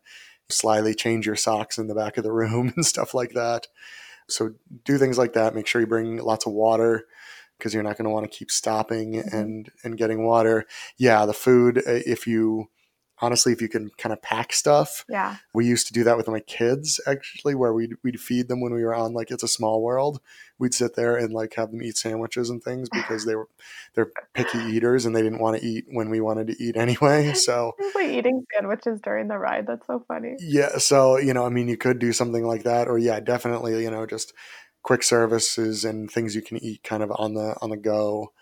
[0.51, 3.67] slyly change your socks in the back of the room and stuff like that.
[4.29, 4.53] So
[4.85, 5.55] do things like that.
[5.55, 7.07] Make sure you bring lots of water
[7.59, 9.33] because you're not going to want to keep stopping Mhm.
[9.33, 10.67] and and getting water.
[10.99, 12.69] Yeah, the food uh, if you
[13.21, 15.37] honestly if you can kind of pack stuff Yeah.
[15.55, 18.75] we used to do that with my kids actually where we'd, we'd feed them when
[18.75, 20.21] we were on like it's a small world
[20.59, 23.49] we'd sit there and like have them eat sandwiches and things because they were
[23.95, 27.33] they're picky eaters and they didn't want to eat when we wanted to eat anyway
[27.33, 29.67] so Simply eating sandwiches during the ride.
[29.67, 30.35] That's so funny.
[30.41, 33.83] yeah so you know i mean you could do something like that or yeah definitely
[33.83, 34.33] you know just
[34.83, 38.33] quick services and things you can eat kind of on the on the go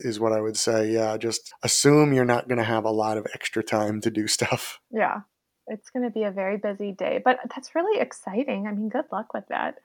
[0.00, 3.16] is what i would say yeah just assume you're not going to have a lot
[3.16, 5.20] of extra time to do stuff Yeah.
[5.66, 8.66] It's going to be a very busy day, but that's really exciting.
[8.66, 9.76] I mean, good luck with that.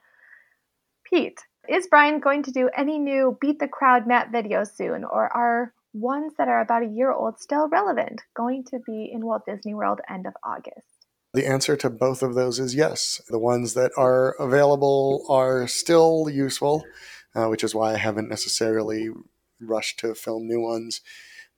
[1.04, 5.32] Pete, is Brian going to do any new Beat the Crowd map videos soon, or
[5.34, 9.42] are ones that are about a year old still relevant, going to be in Walt
[9.46, 11.06] Disney World end of August?
[11.32, 13.20] The answer to both of those is yes.
[13.28, 16.84] The ones that are available are still useful,
[17.34, 19.08] uh, which is why I haven't necessarily
[19.60, 21.00] rushed to film new ones.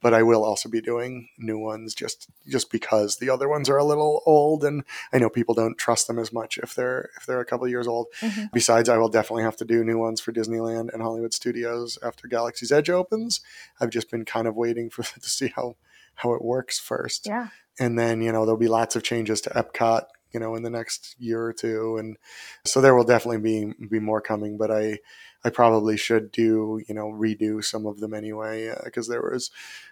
[0.01, 3.77] But I will also be doing new ones just just because the other ones are
[3.77, 4.83] a little old, and
[5.13, 7.87] I know people don't trust them as much if they're if they're a couple years
[7.87, 8.09] old.
[8.21, 8.47] Mm-hmm.
[8.53, 12.27] Besides, I will definitely have to do new ones for Disneyland and Hollywood Studios after
[12.27, 13.43] Galaxy's Edge opens.
[13.81, 15.77] I've just been kind of waiting for to see how
[16.17, 17.29] how it works first.
[17.29, 20.63] Yeah and then you know there'll be lots of changes to Epcot you know in
[20.63, 22.17] the next year or two and
[22.65, 24.99] so there will definitely be be more coming but I
[25.45, 29.51] I probably should do you know redo some of them anyway because uh, there was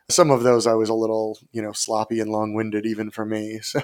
[0.09, 3.59] some of those I was a little you know sloppy and long-winded even for me
[3.63, 3.81] so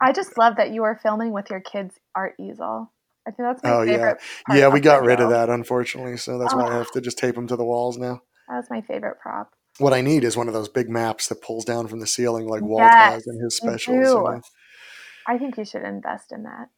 [0.00, 2.92] I just love that you are filming with your kids art easel
[3.26, 6.38] I think that's my oh, favorite yeah yeah we got rid of that unfortunately so
[6.38, 6.58] that's oh.
[6.58, 9.18] why I have to just tape them to the walls now that was my favorite
[9.20, 12.06] prop what I need is one of those big maps that pulls down from the
[12.06, 14.42] ceiling like Walt yes, has in his specials.
[15.26, 16.68] I think you should invest in that.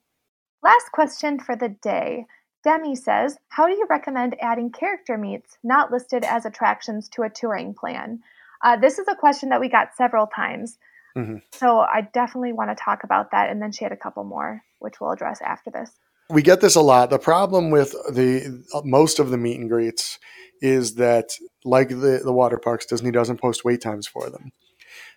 [0.62, 2.26] Last question for the day.
[2.64, 7.30] Demi says, How do you recommend adding character meets not listed as attractions to a
[7.30, 8.20] touring plan?
[8.62, 10.78] Uh, this is a question that we got several times.
[11.16, 11.36] Mm-hmm.
[11.52, 13.50] So I definitely want to talk about that.
[13.50, 15.90] And then she had a couple more, which we'll address after this.
[16.30, 17.10] We get this a lot.
[17.10, 20.18] The problem with the most of the meet and greets
[20.60, 21.30] is that,
[21.64, 24.52] like the, the water parks, Disney doesn't post wait times for them.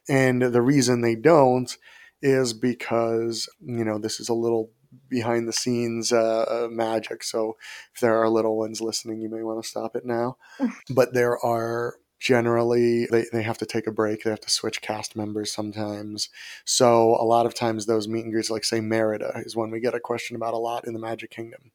[0.08, 1.76] And the reason they don't
[2.22, 4.72] is because, you know, this is a little
[5.10, 7.24] behind the scenes uh, uh magic.
[7.24, 7.58] So
[7.94, 10.38] if there are little ones listening, you may want to stop it now.
[10.90, 14.80] but there are generally they, they have to take a break they have to switch
[14.84, 16.30] cast members sometimes
[16.64, 19.80] so a lot of times those meet and greets like say merida is one we
[19.80, 21.72] get a question about a lot in the magic kingdom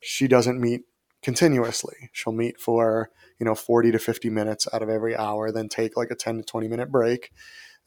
[0.00, 0.82] she doesn't meet
[1.22, 2.10] continuously.
[2.12, 5.96] She'll meet for, you know, 40 to 50 minutes out of every hour, then take
[5.96, 7.32] like a 10 to 20 minute break.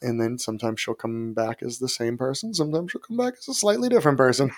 [0.02, 2.54] And then sometimes she'll come back as the same person.
[2.54, 4.50] Sometimes she'll come back as a slightly different person.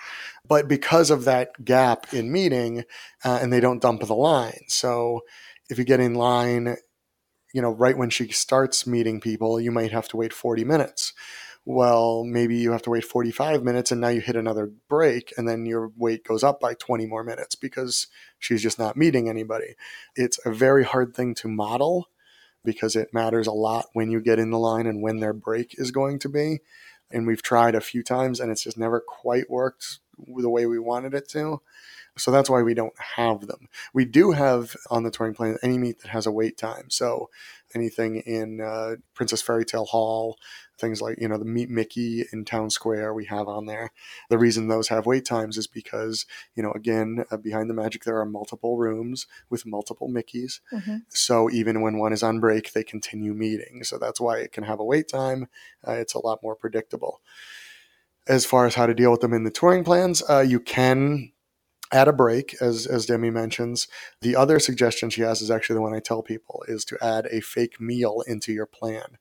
[0.47, 2.85] But because of that gap in meeting,
[3.25, 4.65] uh, and they don't dump the line.
[4.69, 5.21] So
[5.71, 6.77] if you get in line,
[7.53, 11.13] you know, right when she starts meeting people, you might have to wait 40 minutes
[11.67, 15.49] well, maybe you have to wait 45 minutes and now you hit another break and
[15.49, 18.07] then your wait goes up by 20 more minutes because
[18.39, 19.75] she's just not meeting anybody.
[20.15, 22.09] It's a very hard thing to model
[22.65, 25.75] because it matters a lot when you get in the line and when their break
[25.79, 26.61] is going to be.
[27.11, 30.01] And we've tried a few times and it's just never quite worked
[30.37, 31.61] the way we wanted it to.
[32.17, 33.69] So that's why we don't have them.
[33.93, 36.89] We do have on the touring plan any meet that has a wait time.
[36.89, 37.29] So
[37.75, 40.39] anything in uh, Princess Fairy Tale Hall,
[40.79, 43.91] things like you know the Meet Mickey in Town Square we have on there.
[44.29, 48.05] The reason those have wait times is because you know again uh, behind the magic
[48.05, 50.61] there are multiple rooms with multiple Mickeys.
[50.73, 50.99] Mm-hmm.
[51.09, 53.85] So even when one is on break, they continue meeting.
[53.85, 55.49] So that's why it can have a wait time.
[55.87, 57.21] Uh, it's a lot more predictable.
[58.27, 61.33] As far as how to deal with them in the touring plans, uh, you can
[61.93, 63.89] add a break, as as Demi mentions.
[64.21, 67.27] The other suggestion she has is actually the one I tell people is to add
[67.31, 69.19] a fake meal into your plan.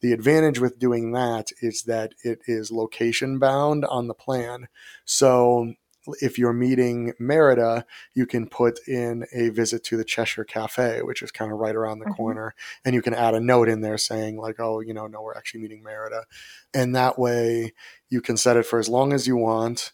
[0.00, 4.68] The advantage with doing that is that it is location bound on the plan.
[5.04, 5.74] So
[6.20, 11.22] if you're meeting Merida, you can put in a visit to the Cheshire Cafe, which
[11.22, 12.14] is kind of right around the mm-hmm.
[12.14, 12.54] corner,
[12.84, 15.34] and you can add a note in there saying like, "Oh, you know, no, we're
[15.34, 16.24] actually meeting Merida,"
[16.72, 17.72] and that way
[18.08, 19.92] you can set it for as long as you want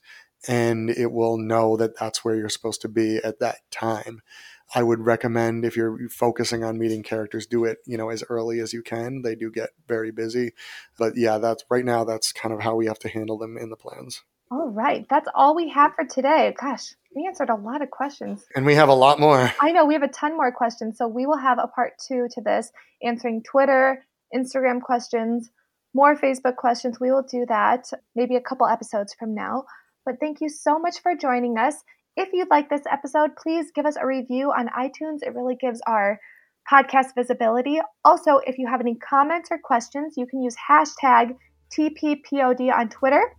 [0.48, 4.22] and it will know that that's where you're supposed to be at that time.
[4.74, 8.58] I would recommend if you're focusing on meeting characters, do it, you know, as early
[8.60, 9.22] as you can.
[9.22, 10.52] They do get very busy.
[10.98, 13.68] But yeah, that's right now that's kind of how we have to handle them in
[13.68, 14.22] the plans.
[14.50, 15.06] All right.
[15.08, 16.54] That's all we have for today.
[16.58, 18.44] Gosh, we answered a lot of questions.
[18.54, 19.50] And we have a lot more.
[19.60, 20.98] I know we have a ton more questions.
[20.98, 22.70] So we will have a part two to this,
[23.02, 25.50] answering Twitter, Instagram questions,
[25.94, 26.98] more Facebook questions.
[27.00, 29.64] We will do that maybe a couple episodes from now.
[30.04, 31.76] But thank you so much for joining us.
[32.16, 35.22] If you'd like this episode, please give us a review on iTunes.
[35.22, 36.18] It really gives our
[36.70, 37.80] podcast visibility.
[38.04, 41.36] Also, if you have any comments or questions, you can use hashtag
[41.76, 43.34] TPPOD on Twitter.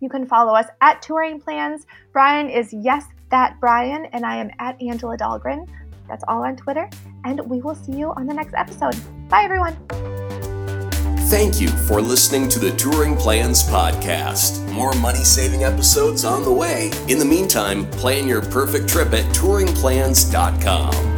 [0.00, 1.86] You can follow us at Touring Plans.
[2.12, 5.66] Brian is Yes That Brian, and I am at Angela Dahlgren.
[6.08, 6.88] That's all on Twitter.
[7.24, 8.96] And we will see you on the next episode.
[9.28, 10.25] Bye, everyone.
[11.28, 14.64] Thank you for listening to the Touring Plans Podcast.
[14.70, 16.92] More money saving episodes on the way.
[17.08, 21.15] In the meantime, plan your perfect trip at touringplans.com.